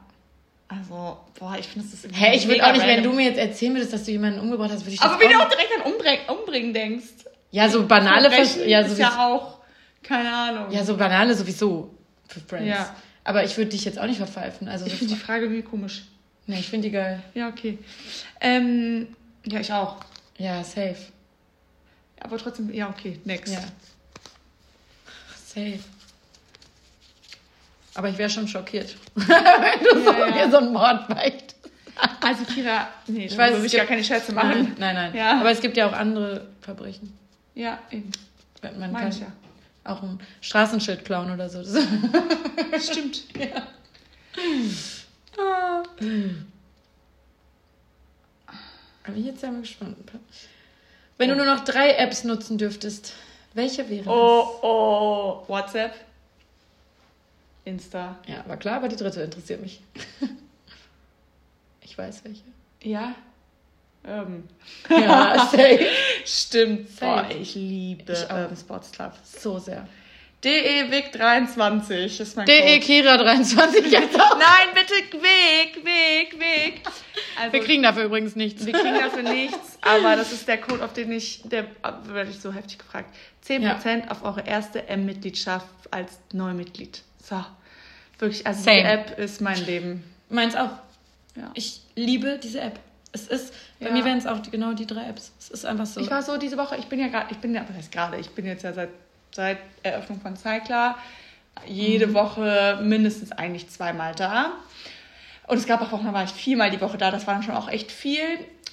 [0.80, 3.12] Also, boah, ich finde, das ist Hä, ich würde auch nicht, wenn random.
[3.12, 5.38] du mir jetzt erzählen würdest, dass du jemanden umgebracht hast, würde ich Aber wie du
[5.38, 7.06] auch direkt an Umbring, Umbringen denkst.
[7.52, 9.02] Ja, so banale Verbrechen ja, ist sowieso.
[9.02, 9.58] ja auch,
[10.02, 10.72] keine Ahnung.
[10.72, 11.94] Ja, so banale sowieso
[12.30, 12.68] für Friends.
[12.70, 12.96] Ja.
[13.26, 14.70] Aber ich würde dich jetzt auch nicht verpfeifen.
[14.70, 16.04] Also Ich so finde die Frage irgendwie komisch.
[16.48, 17.22] nee, ich finde die geil.
[17.34, 17.78] Ja, okay.
[18.40, 19.08] Ähm,
[19.46, 19.98] ja, ich auch.
[20.38, 20.96] Ja, safe.
[22.22, 23.54] Aber trotzdem, ja, okay, next.
[23.54, 23.60] Ja.
[25.46, 25.80] Safe.
[27.94, 30.46] Aber ich wäre schon schockiert, wenn du so Ja, ja.
[30.46, 31.56] mir so einen Mord beichtest.
[32.22, 34.50] Also Kira, nee, Ich weiß, es will ich gar keine Scherze machen.
[34.52, 35.16] Nein, nein, nein.
[35.16, 35.40] Ja.
[35.40, 37.18] Aber es gibt ja auch andere Verbrechen.
[37.54, 38.12] Ja, eben.
[38.62, 39.28] Man Meine kann ja.
[39.84, 41.64] auch ein Straßenschild klauen oder so.
[42.80, 43.24] Stimmt.
[45.38, 45.84] Ah.
[49.08, 49.98] Aber jetzt sind wir gespannt.
[51.18, 53.14] Wenn du nur noch drei Apps nutzen dürftest,
[53.54, 55.94] welche wären Oh, oh, WhatsApp.
[57.66, 58.18] Insta.
[58.28, 59.82] Ja, war klar, aber die dritte interessiert mich.
[61.84, 62.44] Ich weiß welche.
[62.84, 63.16] Ja.
[64.06, 64.48] Ähm.
[64.90, 65.86] Ja, safe.
[66.26, 66.90] Stimmt.
[66.90, 67.28] Safe.
[67.30, 68.50] Boah, ich liebe Ich auch.
[68.50, 69.12] ähm, Sports Club.
[69.26, 69.86] So sehr.
[70.42, 72.80] DEWIG23 ist mein DE.
[72.80, 74.38] Kira 23 jetzt auch.
[74.40, 76.82] Nein, bitte Weg, Weg, Weg.
[77.40, 78.66] Also, Wir kriegen dafür übrigens nichts.
[78.66, 81.68] wir kriegen dafür nichts, aber das ist der Code, auf den ich, der
[82.06, 83.14] werde ich so heftig gefragt.
[83.46, 87.04] 10% auf eure erste M-Mitgliedschaft als Neumitglied.
[87.22, 87.44] So.
[88.20, 88.78] Wirklich, also Same.
[88.78, 90.04] die App ist mein Leben.
[90.30, 90.70] Meins auch.
[91.36, 91.52] Ja.
[91.54, 92.80] Ich liebe diese App.
[93.14, 93.94] Es ist, bei Ja.
[93.94, 95.32] mir wären es auch die, genau die drei Apps.
[95.40, 96.00] Es ist einfach so.
[96.00, 98.18] Ich war so diese Woche, ich bin ja gerade, ich bin ja, was heißt gerade,
[98.18, 98.90] ich bin jetzt ja seit,
[99.34, 100.98] seit Eröffnung von Cycler
[101.68, 102.14] jede Mhm.
[102.14, 104.52] Woche mindestens eigentlich zweimal da.
[105.48, 107.44] Und es gab auch Wochen, da war ich viermal die Woche da, das war dann
[107.44, 108.22] schon auch echt viel.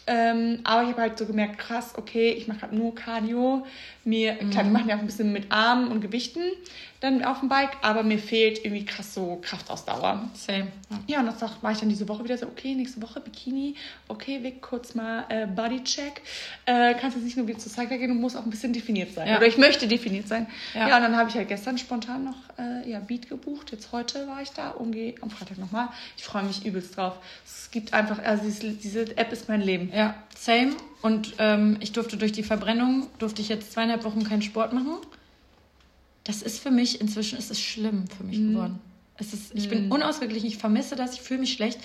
[0.06, 3.66] Ähm, aber ich habe halt so gemerkt, krass, okay, ich mache gerade nur Cardio.
[4.08, 4.68] Mir, klar, Mhm.
[4.68, 6.40] wir machen ja auch ein bisschen mit Armen und Gewichten
[7.00, 10.28] dann auf dem Bike, aber mir fehlt irgendwie krass so Kraftausdauer.
[10.34, 10.66] Same.
[11.06, 11.20] Ja.
[11.20, 13.76] Und das war ich dann diese Woche wieder so, okay, nächste Woche Bikini,
[14.08, 16.22] okay, weg kurz mal äh, Bodycheck.
[16.64, 19.14] Äh, kannst jetzt nicht nur wieder zu Cycler gehen, du musst auch ein bisschen definiert
[19.14, 19.28] sein.
[19.28, 19.36] Ja.
[19.36, 20.46] Oder ich möchte definiert sein.
[20.74, 20.88] Ja.
[20.88, 23.70] Ja, und dann habe ich halt gestern spontan noch äh, ja, Beat gebucht.
[23.70, 25.88] Jetzt heute war ich da und gehe am Freitag nochmal.
[26.16, 27.18] Ich freue mich übelst drauf.
[27.46, 29.92] Es gibt einfach, also diese, diese App ist mein Leben.
[29.94, 30.72] Ja, same.
[31.00, 34.96] Und ähm, ich durfte durch die Verbrennung, durfte ich jetzt zweieinhalb Wochen keinen Sport machen.
[36.24, 38.80] Das ist für mich, inzwischen ist es schlimm für mich geworden.
[39.16, 41.80] Es ist, ich bin unausgeglichen, ich vermisse das, ich fühle mich schlecht.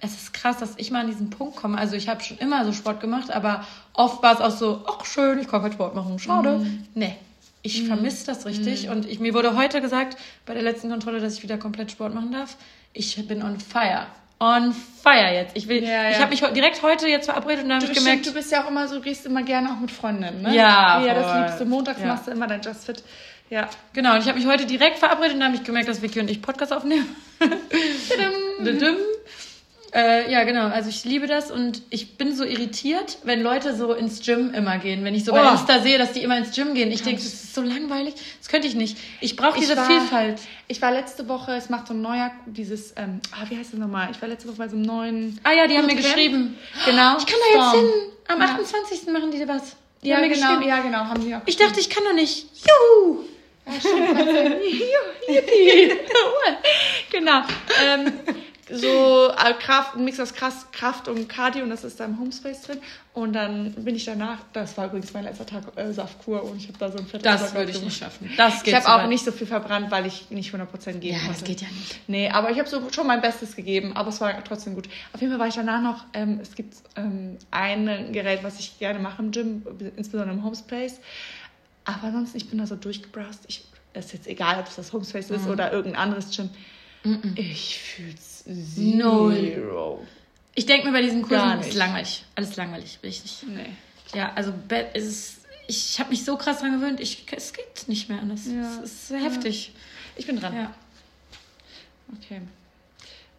[0.00, 1.78] Es ist krass, dass ich mal an diesen Punkt komme.
[1.78, 5.04] Also ich habe schon immer so Sport gemacht, aber oft war es auch so, ach
[5.04, 6.66] schön, ich kann keinen Sport machen, schade.
[6.94, 7.16] Nee,
[7.62, 8.88] ich vermisse das richtig.
[8.88, 12.14] Und ich, mir wurde heute gesagt, bei der letzten Kontrolle, dass ich wieder komplett Sport
[12.14, 12.56] machen darf.
[12.92, 14.06] Ich bin on fire.
[14.40, 15.56] On fire jetzt.
[15.56, 16.20] Ich will, Ja, ich ja.
[16.22, 18.50] habe mich direkt heute jetzt verabredet und dann Du, habe ich stimmt, gemerkt, du bist
[18.52, 20.54] ja auch immer so, gehst immer gerne auch mit Freundinnen, ne?
[20.54, 21.64] Ja, Ja, das liebst du.
[21.66, 22.06] Montags Ja.
[22.06, 23.02] machst du immer dein Just Fit.
[23.50, 23.68] Ja.
[23.92, 26.18] Genau, und ich habe mich heute direkt verabredet und dann habe ich gemerkt, dass Vicky
[26.20, 27.14] und ich Podcast aufnehmen.
[29.94, 30.66] Äh, ja, genau.
[30.66, 34.78] Also ich liebe das und ich bin so irritiert, wenn Leute so ins Gym immer
[34.78, 35.04] gehen.
[35.04, 35.52] Wenn ich so bei Oh.
[35.52, 36.90] Insta sehe, dass die immer ins Gym gehen.
[36.90, 38.14] Ich denke, das ist so langweilig.
[38.40, 38.98] Das könnte ich nicht.
[39.20, 40.40] Ich brauche diese war- Vielfalt.
[40.66, 43.78] Ich war letzte Woche, es macht so ein neuer, dieses, ähm, ah, wie heißt das
[43.78, 44.08] nochmal?
[44.10, 45.38] Ich war letzte Woche bei so einem neuen.
[45.44, 46.58] Ah ja, die haben mir geschrieben.
[46.84, 47.16] Genau.
[47.18, 47.90] Ich kann da jetzt hin.
[48.26, 48.46] Am Ja.
[48.46, 49.06] 28.
[49.12, 49.76] machen die was.
[50.02, 50.68] Die Ja, haben mir genau, geschrieben.
[50.68, 51.40] ja, genau, haben die auch.
[51.46, 52.46] Ich dachte, ich kann doch nicht.
[52.66, 53.20] Juhu!
[57.12, 57.42] genau.
[57.82, 58.12] Ähm,
[58.78, 62.18] so äh, Kraft, ein Mix aus Kraft, Kraft und Cardio und das ist da im
[62.18, 62.78] Homespace drin.
[63.12, 66.66] Und dann bin ich danach, das war übrigens mein letzter Tag äh, Saftkur und ich
[66.68, 67.84] habe da so ein fettes Das würde ich gemacht.
[67.84, 68.30] nicht schaffen.
[68.36, 70.64] Das geht Ich habe auch nicht so viel verbrannt, weil ich nicht 100%
[70.94, 71.32] geben Ja, konnte.
[71.32, 72.00] das geht ja nicht.
[72.08, 74.88] Nee, aber ich habe so schon mein Bestes gegeben, aber es war trotzdem gut.
[75.12, 78.78] Auf jeden Fall war ich danach noch, ähm, es gibt ähm, ein Gerät, was ich
[78.78, 79.62] gerne mache im Gym,
[79.96, 80.98] insbesondere im Homespace.
[81.84, 83.44] Aber ansonsten, ich bin da so durchgebrowst.
[83.46, 86.50] Ich, es ist jetzt egal, ob es das Homespace ist oder irgendein anderes Gym.
[87.36, 88.33] Ich fühl's Null.
[88.46, 90.04] Zero.
[90.54, 92.24] Ich denke mir bei diesen Kursen, ist langweilig.
[92.34, 93.42] Alles langweilig, will ich nicht.
[93.48, 93.72] Nee.
[94.14, 94.52] Ja, also
[94.92, 95.36] es ist,
[95.66, 98.42] ich habe mich so krass dran gewöhnt, ich, es geht nicht mehr anders.
[98.46, 98.78] Ja.
[98.82, 99.72] Es ist sehr heftig.
[100.16, 100.54] Ich bin dran.
[100.54, 100.74] Ja.
[102.16, 102.42] Okay.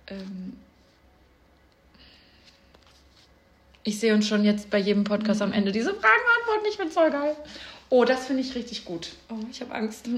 [0.08, 0.54] Ähm,
[3.88, 6.66] Ich sehe uns schon jetzt bei jedem Podcast am Ende diese Fragen beantworten.
[6.72, 7.36] Ich bin voll geil.
[7.90, 9.10] oh, das finde ich richtig gut.
[9.30, 10.10] Oh, ich habe Angst.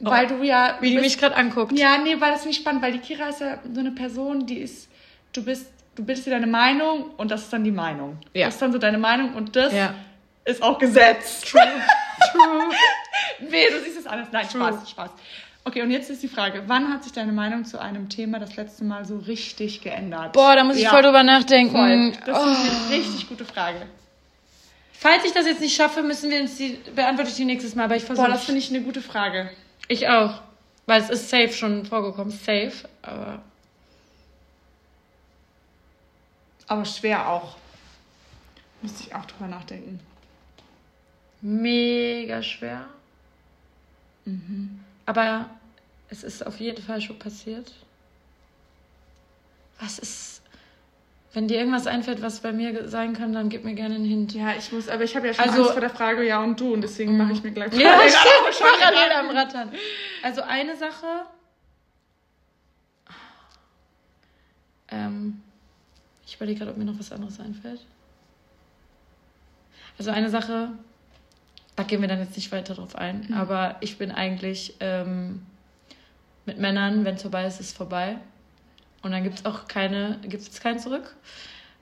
[0.00, 0.76] Weil du ja.
[0.80, 1.78] Wie die bist- mich gerade anguckt.
[1.78, 4.58] Ja, nee, weil das nicht spannend, weil die Kira ist ja so eine Person, die
[4.58, 4.88] ist,
[5.32, 8.18] du bist, du bildest dir deine Meinung und das ist dann die Meinung.
[8.34, 8.46] Ja.
[8.46, 9.94] Das ist dann so deine Meinung und das Ja.
[10.44, 11.40] ist auch Gesetz.
[11.42, 11.62] True.
[12.32, 12.70] True.
[13.50, 14.28] Weh, du siehst es anders.
[14.32, 14.60] Nein, True.
[14.72, 15.10] Spaß, Spaß.
[15.64, 18.56] Okay, und jetzt ist die Frage, wann hat sich deine Meinung zu einem Thema das
[18.56, 20.32] letzte Mal so richtig geändert?
[20.32, 21.72] Boah, da muss ich Ja, voll drüber nachdenken.
[21.76, 22.12] Voll.
[22.24, 22.50] Das Oh.
[22.50, 23.82] ist eine richtig gute Frage.
[24.92, 27.84] Falls ich das jetzt nicht schaffe, müssen wir uns die, beantworte ich die nächstes Mal,
[27.84, 28.26] aber ich versuche.
[28.26, 29.50] Boah, das finde ich eine gute Frage.
[29.86, 30.42] Ich auch.
[30.86, 32.32] Weil es ist safe schon vorgekommen.
[32.32, 32.88] Safe.
[33.02, 33.42] Aber
[36.68, 37.56] Aber schwer auch.
[38.82, 40.00] Müsste ich auch drüber nachdenken.
[41.40, 42.86] mega schwer.
[45.06, 45.48] Aber
[46.10, 47.72] es ist auf jeden Fall schon passiert.
[49.80, 50.37] Was ist.
[51.34, 54.32] Wenn dir irgendwas einfällt, was bei mir sein kann, dann gib mir gerne einen Hint.
[54.32, 56.58] Ja, ich muss, aber ich habe ja schon Also- Angst vor der Frage Ja und
[56.58, 58.08] Du und deswegen mache ich mir gleich Ja, Fragen.
[58.08, 58.48] stimmt.
[58.52, 59.72] Ich war gerade wieder am Rattern.
[60.22, 61.06] Also eine Sache.
[64.90, 65.42] Ähm,
[66.26, 67.84] ich überlege gerade, ob mir noch was anderes einfällt.
[69.98, 70.70] Also eine Sache,
[71.76, 73.34] da gehen wir dann jetzt nicht weiter drauf ein, mhm.
[73.34, 75.44] aber ich bin eigentlich ähm,
[76.46, 78.16] mit Männern, wenn es vorbei ist, ist es vorbei.
[79.02, 81.14] Und dann gibt es auch keine, gibt es kein Zurück.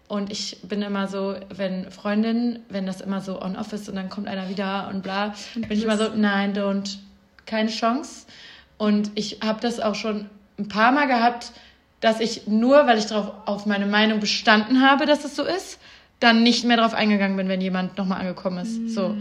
[0.09, 4.09] Und ich bin immer so, wenn Freundinnen, wenn das immer so on-off ist und dann
[4.09, 6.99] kommt einer wieder und bla, bin ich immer so, nein, don't,
[7.45, 8.27] keine Chance.
[8.79, 11.53] Und ich habe das auch schon ein paar Mal gehabt,
[12.01, 15.81] dass ich nur, weil ich darauf auf meine Meinung bestanden habe, dass es so ist,
[16.21, 18.79] dann nicht mehr darauf eingegangen bin, wenn jemand nochmal angekommen ist.
[18.79, 18.89] Mm.
[18.89, 19.17] So.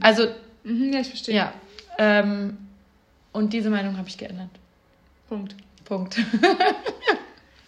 [0.00, 0.26] Also.
[0.64, 1.34] Mhm, ja, ich verstehe.
[1.34, 1.52] Ja.
[1.98, 2.58] Ähm,
[3.32, 4.50] und diese Meinung habe ich geändert.
[5.28, 5.54] Punkt.
[5.84, 6.18] Punkt.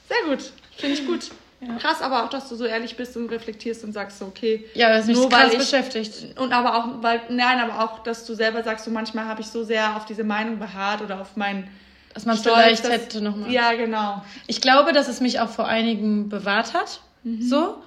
[0.08, 0.52] Sehr gut.
[0.76, 1.30] Finde ich gut.
[1.60, 1.74] Ja.
[1.76, 4.66] Krass, aber auch, dass du so ehrlich bist und reflektierst und sagst so, okay.
[4.74, 6.38] Ja, das ist mich nur krass ich, beschäftigt.
[6.38, 9.48] Und aber auch, weil, nein, aber auch, dass du selber sagst, so manchmal habe ich
[9.48, 11.68] so sehr auf diese Meinung beharrt oder auf mein.
[12.14, 13.50] Dass man Stolz, vielleicht dass, hätte nochmal.
[13.50, 14.22] Ja, genau.
[14.46, 17.00] Ich glaube, dass es mich auch vor einigen bewahrt hat.
[17.24, 17.42] Mhm.
[17.42, 17.82] So.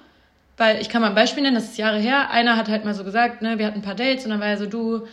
[0.58, 2.30] Weil ich kann mal ein Beispiel nennen, das ist Jahre her.
[2.30, 4.48] Einer hat halt mal so gesagt, ne, wir hatten ein paar Dates und dann war
[4.48, 5.06] er so, du,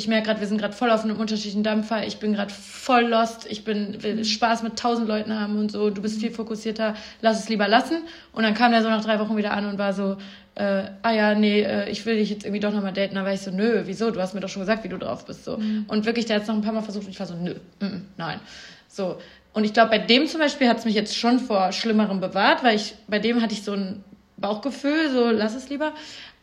[0.00, 3.02] ich merke gerade, wir sind gerade voll auf einem unterschiedlichen Dampfer, ich bin gerade voll
[3.02, 6.94] lost, ich bin, will Spaß mit tausend Leuten haben und so, du bist viel fokussierter,
[7.20, 7.98] lass es lieber lassen.
[8.32, 10.16] Und dann kam er so nach drei Wochen wieder an und war so,
[10.54, 13.14] äh, ah ja, nee, äh, ich will dich jetzt irgendwie doch nochmal daten.
[13.14, 14.10] Da war ich so, nö, wieso?
[14.10, 15.44] Du hast mir doch schon gesagt, wie du drauf bist.
[15.44, 15.58] So.
[15.58, 15.84] Mhm.
[15.86, 17.56] Und wirklich, der hat es noch ein paar Mal versucht und ich war so, nö,
[17.80, 18.40] mm, nein.
[18.88, 19.18] So.
[19.52, 22.64] Und ich glaube, bei dem zum Beispiel hat es mich jetzt schon vor Schlimmerem bewahrt,
[22.64, 24.02] weil ich, bei dem hatte ich so ein
[24.38, 25.92] Bauchgefühl, so lass es lieber.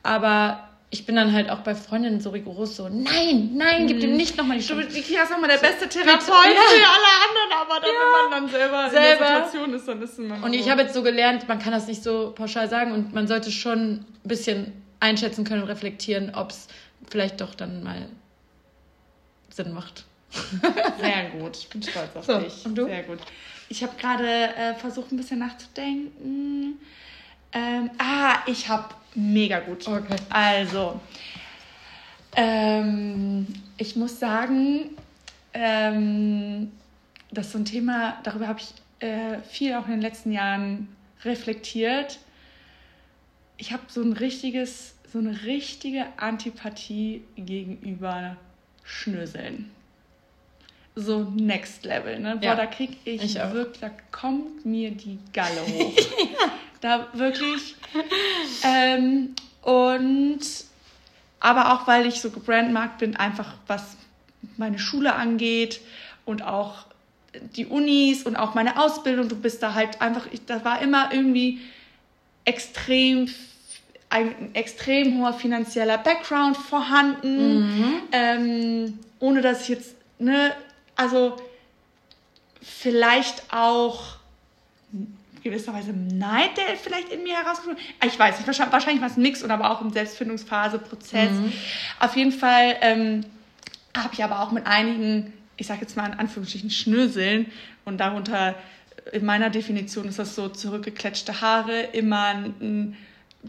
[0.04, 4.12] Aber ich bin dann halt auch bei Freundinnen so rigoros so, nein, nein, gib ihm
[4.12, 4.18] mhm.
[4.18, 4.88] nicht nochmal die Chance.
[4.88, 6.88] Du, Ikea ist nochmal der beste Therapeut für ja.
[6.96, 8.00] alle anderen, aber dann, ja.
[8.00, 10.84] wenn man dann selber, selber, in der Situation ist, dann ist man Und ich habe
[10.84, 14.06] jetzt so gelernt, man kann das nicht so pauschal sagen und man sollte schon ein
[14.24, 14.72] bisschen
[15.02, 16.68] einschätzen können und reflektieren, ob es
[17.10, 18.08] vielleicht doch dann mal
[19.50, 20.06] Sinn macht.
[20.32, 22.66] Sehr gut, ich bin stolz auf so, dich.
[22.66, 22.86] Und du?
[22.86, 23.20] Sehr gut.
[23.70, 26.80] Ich habe gerade äh, versucht, ein bisschen nachzudenken.
[27.52, 28.86] Ähm, ah, ich habe
[29.18, 29.88] mega gut.
[29.88, 30.16] Okay.
[30.30, 31.00] Also,
[32.36, 33.48] ähm,
[33.78, 34.92] ich muss sagen,
[35.54, 36.72] ähm,
[37.32, 38.74] das ist so ein Thema, darüber habe ich
[39.06, 40.88] äh, viel auch in den letzten Jahren
[41.24, 42.20] reflektiert.
[43.58, 48.38] Ich habe so ein richtiges, so eine richtige Antipathie gegenüber
[48.84, 49.72] Schnöseln.
[50.96, 52.38] So Next Level, ne?
[52.38, 55.94] Boah, ja, da krieg ich, ich wirklich, da kommt mir die Galle hoch.
[56.88, 57.76] Da wirklich.
[58.64, 60.40] Ähm, und
[61.42, 63.98] aber auch weil ich so gebrandmarkt bin, einfach was
[64.56, 65.82] meine Schule angeht
[66.26, 66.86] und auch
[67.58, 69.28] die Unis und auch meine Ausbildung.
[69.28, 71.60] Du bist da halt einfach, ich, da war immer irgendwie
[72.46, 73.30] extrem
[74.10, 78.02] ein extrem hoher finanzieller Background vorhanden, mhm.
[78.14, 80.54] ähm, ohne dass ich jetzt, ne,
[80.96, 81.36] also
[82.62, 84.17] vielleicht auch
[85.50, 88.14] gewisserweise Neid, der vielleicht in mir herausgekommen ist.
[88.14, 91.32] Ich weiß nicht, wahrscheinlich, wahrscheinlich war es nix und aber auch im Selbstfindungsphase, Prozess.
[91.32, 91.52] Mhm.
[92.00, 93.26] Auf jeden Fall ähm,
[93.96, 97.52] habe ich aber auch mit einigen, ich sage jetzt mal in Anführungsstrichen, Schnöseln
[97.86, 98.56] und darunter
[99.12, 102.98] in meiner Definition ist das so zurückgekletschte Haare, immer ein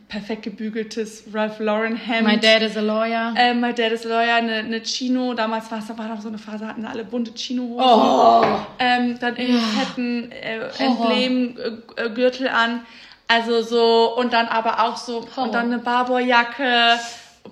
[0.08, 2.28] perfekt gebügeltes Ralph Lauren Hemd.
[2.28, 3.34] My Dad is a Lawyer.
[3.36, 5.34] Äh, My Dad is a Lawyer, eine, eine Chino.
[5.34, 7.84] Damals war es war noch so eine Phase, hatten alle bunte Chino-Hosen.
[7.84, 8.44] Oh.
[8.78, 9.60] Ähm, dann in ja.
[9.60, 12.82] fetten äh, Emblemgürtel äh, an.
[13.26, 15.42] Also so, und dann aber auch so, oh.
[15.42, 16.98] und dann eine Barbour-Jacke.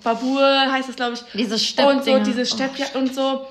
[0.03, 1.23] Babur heißt es, glaube ich.
[1.35, 2.19] Diese Steppdinger.
[2.19, 2.99] Und so, diese Steppjacke oh.
[2.99, 3.47] und so.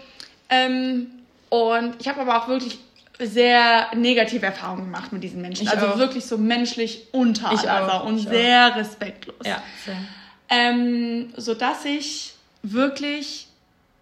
[0.49, 1.07] Ähm,
[1.49, 2.79] und ich habe aber auch wirklich
[3.19, 5.63] sehr negative Erfahrungen gemacht mit diesen Menschen.
[5.63, 5.97] Ich also auch.
[5.97, 8.75] wirklich so menschlich untereinander und ich sehr auch.
[8.77, 9.45] respektlos.
[9.45, 9.97] Ja, sehr.
[10.49, 13.47] Ähm, so dass ich wirklich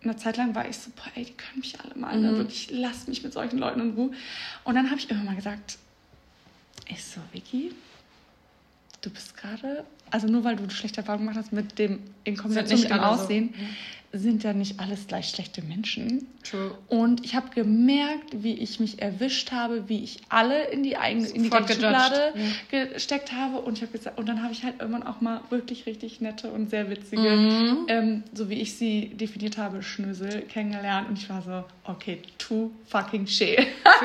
[0.04, 2.32] eine Zeit lang war ich so, boah, ey, die können mich alle mal, ne?
[2.32, 2.38] mhm.
[2.38, 4.12] wirklich, lasst mich mit solchen Leuten in Ruhe.
[4.64, 5.78] Und dann habe ich immer mal gesagt,
[6.88, 7.72] ich so, Vicky,
[9.02, 12.82] du bist gerade, also nur weil du schlechte Erfahrungen gemacht hast mit dem, in Kombination
[12.82, 13.64] mit dem Aussehen, so
[14.16, 16.28] sind ja nicht alles gleich schlechte Menschen.
[16.44, 16.78] True.
[16.88, 21.28] Und ich habe gemerkt, wie ich mich erwischt habe, wie ich alle in die eigene
[21.28, 22.34] in die Schublade
[22.70, 22.86] ja.
[22.94, 23.60] gesteckt habe.
[23.60, 26.52] Und ich habe gesagt, und dann habe ich halt irgendwann auch mal wirklich richtig nette
[26.52, 27.86] und sehr witzige, mhm.
[27.88, 31.10] ähm, so wie ich sie definiert habe, Schnösel kennengelernt.
[31.10, 33.58] Und ich war so, okay, too fucking shit.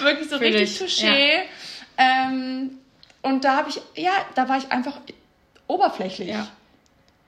[0.00, 1.36] wirklich so Fühl richtig touché.
[1.96, 2.28] Ja.
[2.28, 2.78] Ähm,
[3.22, 4.98] und da habe ich, ja, da war ich einfach
[5.68, 6.30] oberflächlich.
[6.30, 6.48] Ja.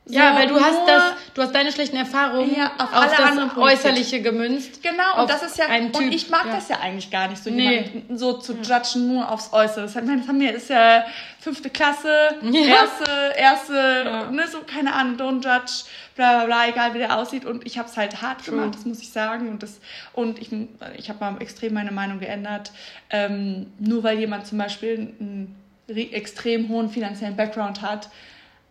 [0.06, 3.56] So ja, weil du hast das, du hast deine schlechten Erfahrungen ja, auf, auf das
[3.56, 4.82] Äußerliche gemünzt.
[4.82, 6.02] Genau, und das ist ja, ein Typ.
[6.02, 6.56] und ich mag ja.
[6.56, 7.76] das ja eigentlich gar nicht, so nee.
[7.76, 9.84] jemanden so zu judgen nur aufs Äußere.
[9.84, 11.06] Das, haben wir, ist ja
[11.40, 12.66] fünfte Klasse, ja.
[12.66, 15.84] erste, erste, ne, so, keine Ahnung, don't judge,
[16.16, 17.46] bla, bla, bla, egal wie der aussieht.
[17.46, 18.56] Und ich habe es halt hart True.
[18.56, 19.48] gemacht, das muss ich sagen.
[19.48, 19.80] Und das,
[20.12, 20.50] und ich,
[20.98, 22.72] ich habe mal extrem meine Meinung geändert.
[23.08, 25.56] Ähm, nur weil jemand zum Beispiel einen
[25.88, 28.10] extrem hohen finanziellen Background hat,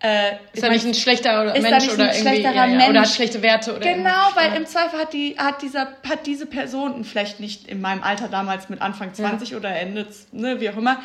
[0.03, 3.41] äh, ist er nicht ein schlechter Mensch oder ein irgendwie ja, ja, oder hat schlechte
[3.41, 4.55] Werte oder genau, weil ja.
[4.55, 8.67] im Zweifel hat die hat dieser hat diese Person vielleicht nicht in meinem Alter damals
[8.67, 10.99] mit Anfang 20 oder Ende ne wie auch immer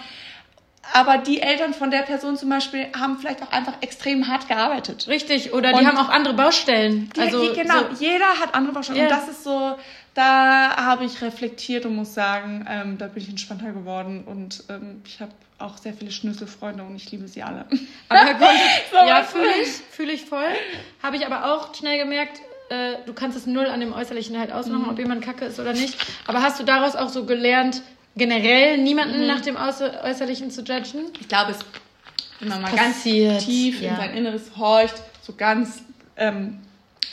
[0.92, 5.06] aber die Eltern von der Person zum Beispiel haben vielleicht auch einfach extrem hart gearbeitet.
[5.06, 7.10] Richtig, oder die und haben auch andere Baustellen.
[7.18, 8.02] Also genau, so.
[8.04, 8.98] jeder hat andere Baustellen.
[8.98, 9.08] Yeah.
[9.08, 9.76] Und das ist so,
[10.18, 15.00] da habe ich reflektiert und muss sagen, ähm, da bin ich entspannter geworden und ähm,
[15.06, 17.66] ich habe auch sehr viele Schnüsselfreunde und ich liebe sie alle.
[18.08, 18.48] Aber gut,
[18.90, 20.48] so ja, fühle ich, fühl ich voll.
[21.04, 24.50] Habe ich aber auch schnell gemerkt, äh, du kannst es null an dem Äußerlichen halt
[24.50, 24.88] ausmachen, mhm.
[24.88, 25.96] ob jemand kacke ist oder nicht.
[26.26, 27.82] Aber hast du daraus auch so gelernt,
[28.16, 29.26] generell niemanden mhm.
[29.28, 31.12] nach dem Äußerlichen zu judgen?
[31.20, 31.58] Ich glaube, es
[32.40, 33.34] wenn man mal passiert.
[33.34, 33.90] ganz tief ja.
[33.90, 35.82] in sein Inneres horcht, so ganz
[36.16, 36.58] ähm,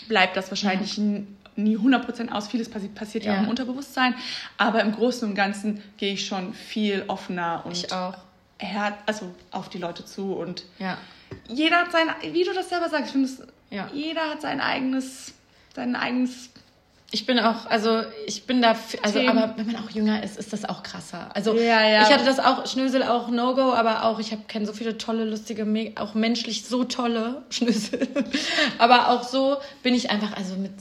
[0.08, 2.48] bleibt das wahrscheinlich mhm nie 100% aus.
[2.48, 3.34] Vieles passi passiert ja.
[3.34, 3.40] ja.
[3.40, 4.16] auch im Unterbewusstsein.
[4.58, 8.16] Aber im Großen und Ganzen gehe ich schon viel offener und auch
[9.06, 10.98] also auf die Leute zu und ja.
[11.48, 13.30] jeder hat sein, wie du das selber sagst, ich finde
[13.70, 13.90] ja.
[13.94, 15.34] jeder hat sein eigenes,
[15.76, 16.50] sein eigenes.
[17.12, 19.38] Ich bin auch, also ich bin da, also Themen.
[19.38, 21.30] aber wenn man auch jünger ist, ist das auch krasser.
[21.34, 22.02] Also ja, ja.
[22.02, 25.24] ich hatte das auch, Schnösel auch No-Go, aber auch, ich habe kenne so viele tolle,
[25.26, 25.66] lustige,
[25.98, 28.08] auch menschlich so tolle Schnösel.
[28.80, 30.74] aber auch so bin ich einfach, also mit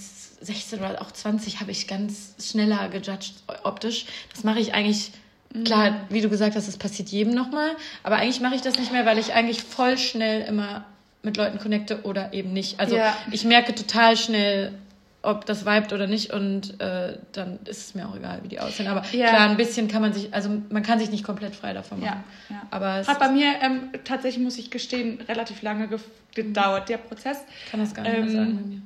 [0.44, 3.34] 16 oder auch 20 habe ich ganz schneller gejudged
[3.64, 4.06] optisch.
[4.32, 5.12] Das mache ich eigentlich
[5.64, 7.76] Klar, wie du gesagt hast, das passiert jedem nochmal.
[8.02, 10.84] Aber eigentlich mache ich das nicht mehr, weil ich eigentlich voll schnell immer
[11.22, 12.80] mit Leuten connecte oder eben nicht.
[12.80, 13.16] Also ja.
[13.30, 14.72] ich merke total schnell,
[15.22, 18.60] ob das vibet oder nicht und äh, dann ist es mir auch egal, wie die
[18.60, 18.88] aussehen.
[18.88, 19.28] Aber ja.
[19.28, 22.24] klar, ein bisschen kann man sich, also man kann sich nicht komplett frei davon machen.
[22.50, 22.62] Ja, ja.
[22.70, 25.88] Aber es hat bei mir ähm, tatsächlich, muss ich gestehen, relativ lange
[26.34, 27.38] gedauert, der Prozess.
[27.70, 28.82] Kann das gar nicht ähm, mehr sagen bei mir.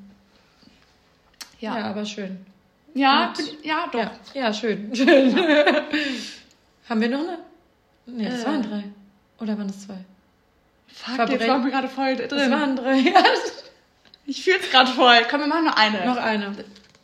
[1.61, 1.79] Ja.
[1.79, 2.47] ja, aber schön.
[2.95, 3.33] Ja,
[3.63, 3.99] ja, doch.
[3.99, 4.91] Ja, ja schön.
[4.95, 5.37] schön.
[6.89, 7.39] Haben wir noch eine?
[8.07, 8.47] Nee, das äh.
[8.47, 8.85] waren drei.
[9.41, 9.99] Oder waren es zwei?
[10.89, 12.29] Fuck, Verbrech jetzt waren wir gerade voll drin.
[12.29, 13.23] Das waren drei, ja.
[14.27, 15.27] Ich fühle es gerade voll.
[15.31, 16.05] Komm, wir machen noch eine.
[16.07, 16.55] Noch eine.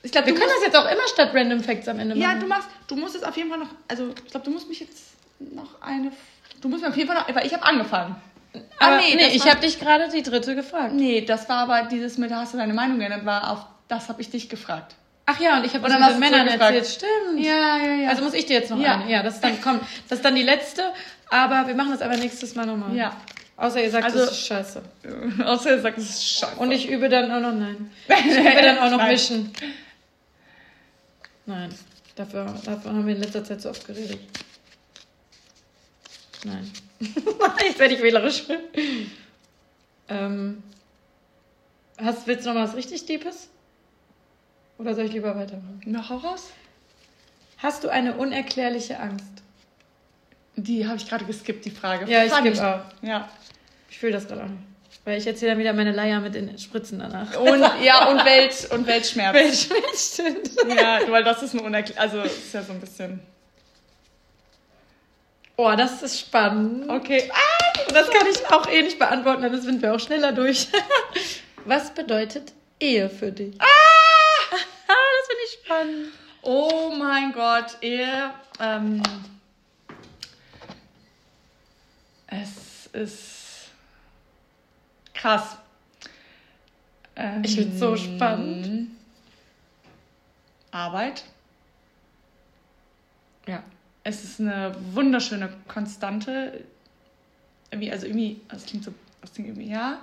[0.03, 2.23] Ich glaub, wir können das jetzt auch immer statt Random Facts am Ende machen.
[2.23, 4.69] Ja, du machst, du musst jetzt auf jeden Fall noch, also ich glaube, du musst
[4.69, 6.13] mich jetzt noch eine,
[6.61, 8.17] du musst mir auf jeden Fall noch, weil ich habe angefangen.
[8.79, 10.93] Aber ah, nee, nee ich habe dich gerade die dritte gefragt.
[10.93, 14.21] Nee, das war aber dieses mit, hast du deine Meinung geändert, war auf, das habe
[14.21, 14.95] ich dich gefragt.
[15.27, 16.87] Ach ja, und ich habe das mit den Männern erzählt.
[16.87, 17.45] Stimmt.
[17.45, 18.09] Ja, ja, ja.
[18.11, 18.97] Also muss ich dir jetzt noch ja.
[18.97, 19.11] eine.
[19.11, 20.93] Ja, das ist dann, komm, das ist dann die letzte.
[21.31, 22.95] Aber wir machen das aber nächstes Mal nochmal.
[22.95, 23.17] Ja.
[23.57, 24.83] Außer ihr sagt, also, das ist scheiße.
[25.45, 26.57] Außer ihr sagt, das ist scheiße.
[26.57, 27.91] Und ich übe dann auch noch, nein.
[28.09, 29.53] Ich übe dann auch noch mischen.
[31.47, 31.75] Nein.
[32.17, 34.21] Dafür, dafür haben wir in letzter Zeit so oft geredet.
[36.45, 36.71] Nein.
[37.01, 38.45] Jetzt werde ich wählerisch.
[40.09, 40.63] ähm,
[41.97, 43.49] hast, willst du noch was richtig Deepes?
[44.79, 45.81] Oder soll ich lieber weitermachen?
[45.87, 46.51] Noch raus?
[47.59, 49.27] Hast du eine unerklärliche Angst?
[50.57, 52.11] Die habe ich gerade geskippt, die Frage.
[52.11, 53.07] Ja, ich skippe auch.
[53.07, 53.29] Ja.
[53.91, 54.63] Ich fühle das gerade auch nicht.
[55.05, 57.37] Weil ich erzähle dann wieder meine Leier mit den Spritzen danach.
[57.39, 59.35] Und, ja, und, Welt, und Weltschmerz.
[59.35, 60.51] Weltschmerz, stimmt.
[60.77, 62.01] Ja, weil das ist eine unerklärliche...
[62.01, 63.21] Also, es ist ja so ein bisschen...
[65.57, 66.91] Oh, das ist spannend.
[66.91, 67.31] Okay.
[67.33, 70.69] Ah, das kann ich auch eh nicht beantworten, dann sind wir auch schneller durch.
[71.65, 73.55] Was bedeutet Ehe für dich?
[73.61, 73.84] Ah!
[75.47, 76.09] Spannend.
[76.43, 78.33] Oh mein Gott, Ehe.
[78.61, 79.03] Ähm,
[82.27, 83.71] es ist
[85.15, 85.57] krass.
[87.17, 88.91] Ähm, ich finde es so spannend.
[90.71, 91.25] Arbeit.
[93.47, 93.63] Ja.
[94.03, 96.65] Es ist eine wunderschöne Konstante.
[97.71, 98.93] Irgendwie, also irgendwie, das klingt so,
[99.23, 99.99] das klingt irgendwie, ja.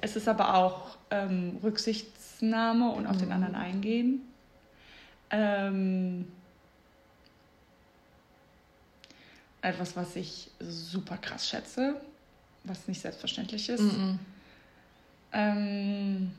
[0.00, 3.20] Es ist aber auch ähm, Rücksichtnahme und auf mhm.
[3.20, 4.20] den anderen eingehen.
[5.32, 6.30] Ähm,
[9.62, 11.94] etwas, was ich super krass schätze,
[12.64, 13.80] was nicht selbstverständlich ist.
[13.80, 14.18] Mhm.
[15.32, 16.32] Ähm,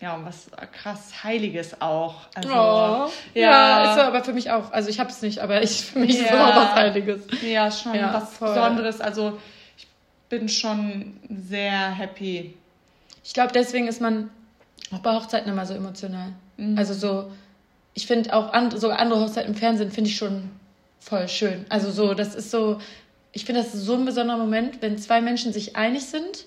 [0.00, 2.26] ja, und was krass Heiliges auch.
[2.34, 4.70] Also, oh, ja, ja, ist aber für mich auch.
[4.70, 7.22] Also ich habe es nicht, aber ich, für mich ja, ist es auch was Heiliges.
[7.42, 8.48] Ja, schon ja, was voll.
[8.54, 9.00] Besonderes.
[9.00, 9.40] Also
[9.76, 9.88] ich
[10.28, 12.54] bin schon sehr happy.
[13.24, 14.30] Ich glaube, deswegen ist man
[14.92, 16.28] auch bei Hochzeiten immer so emotional.
[16.56, 16.78] Mhm.
[16.78, 17.30] Also so,
[17.94, 20.50] ich finde auch and, so andere Hochzeiten im Fernsehen finde ich schon
[21.00, 21.66] voll schön.
[21.68, 22.78] Also so, das ist so,
[23.32, 26.46] ich finde, das ist so ein besonderer Moment, wenn zwei Menschen sich einig sind,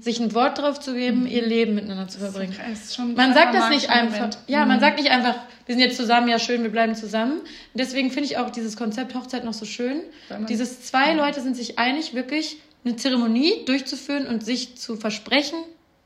[0.00, 2.56] sich ein Wort drauf zu geben, ihr Leben miteinander zu verbringen.
[2.70, 4.16] Das Man sagt das nicht einfach.
[4.16, 4.38] Moment.
[4.46, 5.34] Ja, man sagt nicht einfach,
[5.66, 7.40] wir sind jetzt zusammen, ja schön, wir bleiben zusammen.
[7.40, 10.00] Und deswegen finde ich auch dieses Konzept Hochzeit noch so schön.
[10.48, 15.58] Dieses zwei Leute sind sich einig, wirklich eine Zeremonie durchzuführen und sich zu versprechen,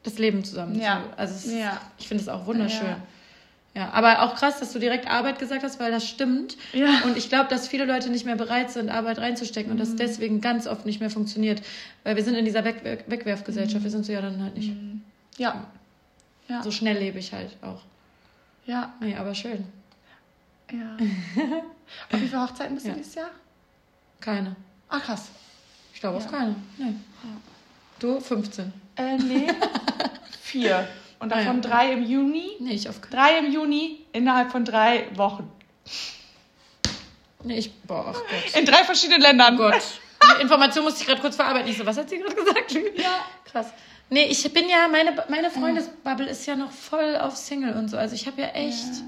[0.07, 1.02] das Leben zusammen Ja.
[1.12, 1.18] zu.
[1.18, 1.80] Also es, Ja.
[1.98, 2.86] ich finde es auch wunderschön.
[2.86, 2.96] Ja.
[3.74, 3.90] Ja.
[3.92, 6.57] aber auch krass, dass du direkt Arbeit gesagt hast, weil das stimmt.
[6.72, 7.02] Ja.
[7.04, 9.80] Und ich glaube, dass viele Leute nicht mehr bereit sind, Arbeit reinzustecken und Mhm.
[9.80, 11.61] das deswegen ganz oft nicht mehr funktioniert.
[12.02, 13.84] Weil wir sind in dieser Weg Weg Wegwerfgesellschaft.
[13.84, 14.72] Wir sind so ja dann halt nicht.
[15.36, 15.52] Ja.
[15.54, 15.66] Mhm.
[16.48, 16.62] Ja.
[16.62, 17.82] So schnell lebe ich halt auch.
[18.64, 18.94] Ja.
[19.00, 19.64] Nee, aber schön.
[20.72, 20.96] Ja.
[22.12, 22.96] Und wie viele Hochzeiten bist du Ja.
[22.96, 23.30] dieses Jahr?
[24.20, 24.57] Keine.
[24.88, 25.26] Ah, krass.
[25.92, 26.30] Ich glaube auf Ja.
[26.30, 26.54] keine.
[26.78, 26.94] Nee.
[27.98, 28.72] Du 15.
[28.97, 29.47] Äh, nee.
[30.42, 30.88] Vier.
[31.18, 31.44] Und Ah, ja.
[31.44, 32.51] davon drei im Juni.
[32.61, 33.01] Nee, ich auf.
[33.01, 35.51] Drei im Juni innerhalb von drei Wochen.
[37.42, 37.72] Nee, ich.
[37.82, 38.59] Boah, ach Gott.
[38.59, 39.55] In drei verschiedenen Ländern.
[39.55, 39.82] Oh Gott.
[40.38, 41.70] Die Information musste ich gerade kurz verarbeiten.
[41.70, 42.72] Ich so, was hat sie gerade gesagt?
[42.72, 43.24] Ja.
[43.44, 43.68] Krass.
[44.09, 47.97] Nee, ich bin ja, meine, meine Freundesbubble ist ja noch voll auf Single und so.
[47.97, 49.03] Also ich habe ja echt.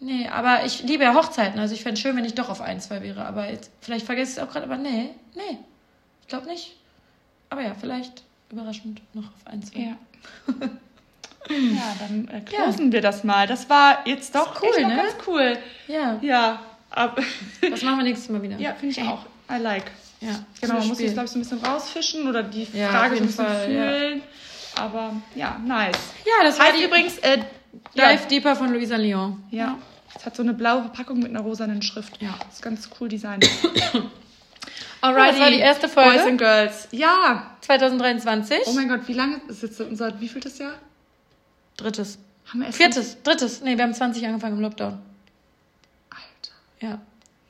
[0.00, 1.58] Nee, aber ich liebe ja Hochzeiten.
[1.58, 3.24] Also ich fände es schön, wenn ich doch auf ein, zwei wäre.
[3.24, 5.58] Aber jetzt, vielleicht vergesse ich es auch gerade, aber nee, nee.
[6.22, 6.76] Ich glaube nicht.
[7.50, 9.80] Aber ja, vielleicht überraschend noch auf ein, zwei.
[9.80, 9.96] Ja.
[11.50, 13.46] ja, dann äh, closen wir das mal.
[13.46, 14.96] Das war jetzt doch cool, ne?
[14.96, 15.58] ganz cool.
[15.88, 16.18] Ja.
[16.22, 16.60] Ja.
[16.90, 17.20] ab-
[17.60, 18.58] Das machen wir nächstes Mal wieder.
[18.58, 19.24] ja, finde ich auch.
[19.50, 19.90] I like.
[20.20, 20.30] Ja.
[20.60, 23.22] Genau, man muss sich, glaube ich, so ein bisschen rausfischen oder die Ja, Frage so
[23.22, 23.88] ein bisschen Fall, ja.
[23.92, 24.22] fühlen.
[24.76, 25.96] Aber ja, nice.
[26.24, 27.38] Ja, das war Heißt die übrigens, äh,
[27.94, 29.42] Dive ja, Deeper von Luisa Lyon.
[29.50, 29.76] ja.
[30.16, 32.22] Es hat so eine blaue Verpackung mit einer rosanen Schrift.
[32.22, 32.36] Ja.
[32.46, 33.44] Das ist ganz cool designt.
[35.04, 36.10] Alright, das war die erste Folge.
[36.18, 36.88] Boys and Girls.
[36.92, 37.50] Ja.
[37.60, 38.58] 2023.
[38.66, 40.74] Oh mein Gott, wie lange ist jetzt unser, wie vieltes Jahr?
[41.76, 42.18] Drittes.
[42.46, 43.22] Haben wir erst Viertes.
[43.22, 43.60] Drittes.
[43.62, 44.98] Nee, wir haben 20 angefangen im Lockdown.
[46.10, 46.54] Alter.
[46.80, 46.98] Ja.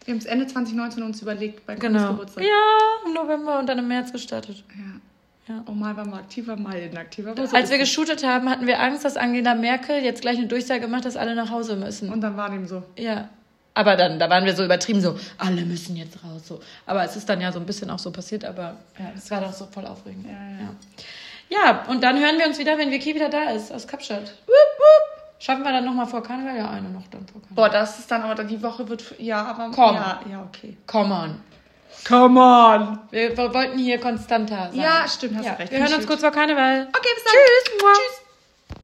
[0.04, 2.08] Wir haben es Ende 2019 uns überlegt bei Genau.
[2.12, 2.44] Geburtstag.
[2.44, 4.62] Ja, im November und dann im März gestartet.
[4.76, 5.54] Ja.
[5.54, 5.62] Ja.
[5.66, 7.34] Oh, mal waren wir aktiver, mal inaktiver.
[7.36, 7.82] So Als wir es.
[7.88, 11.34] geshootet haben, hatten wir Angst, dass Angela Merkel jetzt gleich eine Durchsage macht, dass alle
[11.34, 12.10] nach Hause müssen.
[12.10, 12.82] Und dann war dem so.
[12.96, 13.28] ja.
[13.74, 16.42] Aber dann, da waren wir so übertrieben, so, alle müssen jetzt raus.
[16.46, 16.60] So.
[16.86, 19.40] Aber es ist dann ja so ein bisschen auch so passiert, aber ja, es war
[19.40, 20.26] doch so voll aufregend.
[20.26, 20.74] Ja, ja.
[21.50, 21.72] Ja.
[21.72, 24.32] ja, und dann hören wir uns wieder, wenn Vicky wieder da ist, aus Kapstadt.
[25.40, 26.56] Schaffen wir dann nochmal vor Karneval?
[26.56, 27.54] Ja, eine noch dann vor Karneval.
[27.54, 29.70] Boah, das ist dann aber, die Woche wird, ja, aber.
[29.74, 29.96] Komm.
[29.96, 30.76] Ja, ja, okay.
[30.86, 31.40] Come on.
[32.06, 32.98] Come on.
[33.10, 34.80] Wir, wir wollten hier konstanter sein.
[34.80, 35.72] Ja, stimmt, hast Ja, recht.
[35.72, 36.88] Wir hören uns kurz vor Karneval.
[36.88, 37.32] Okay, bis dann.
[37.32, 37.78] Tschüss.
[37.78, 38.23] Tschüss.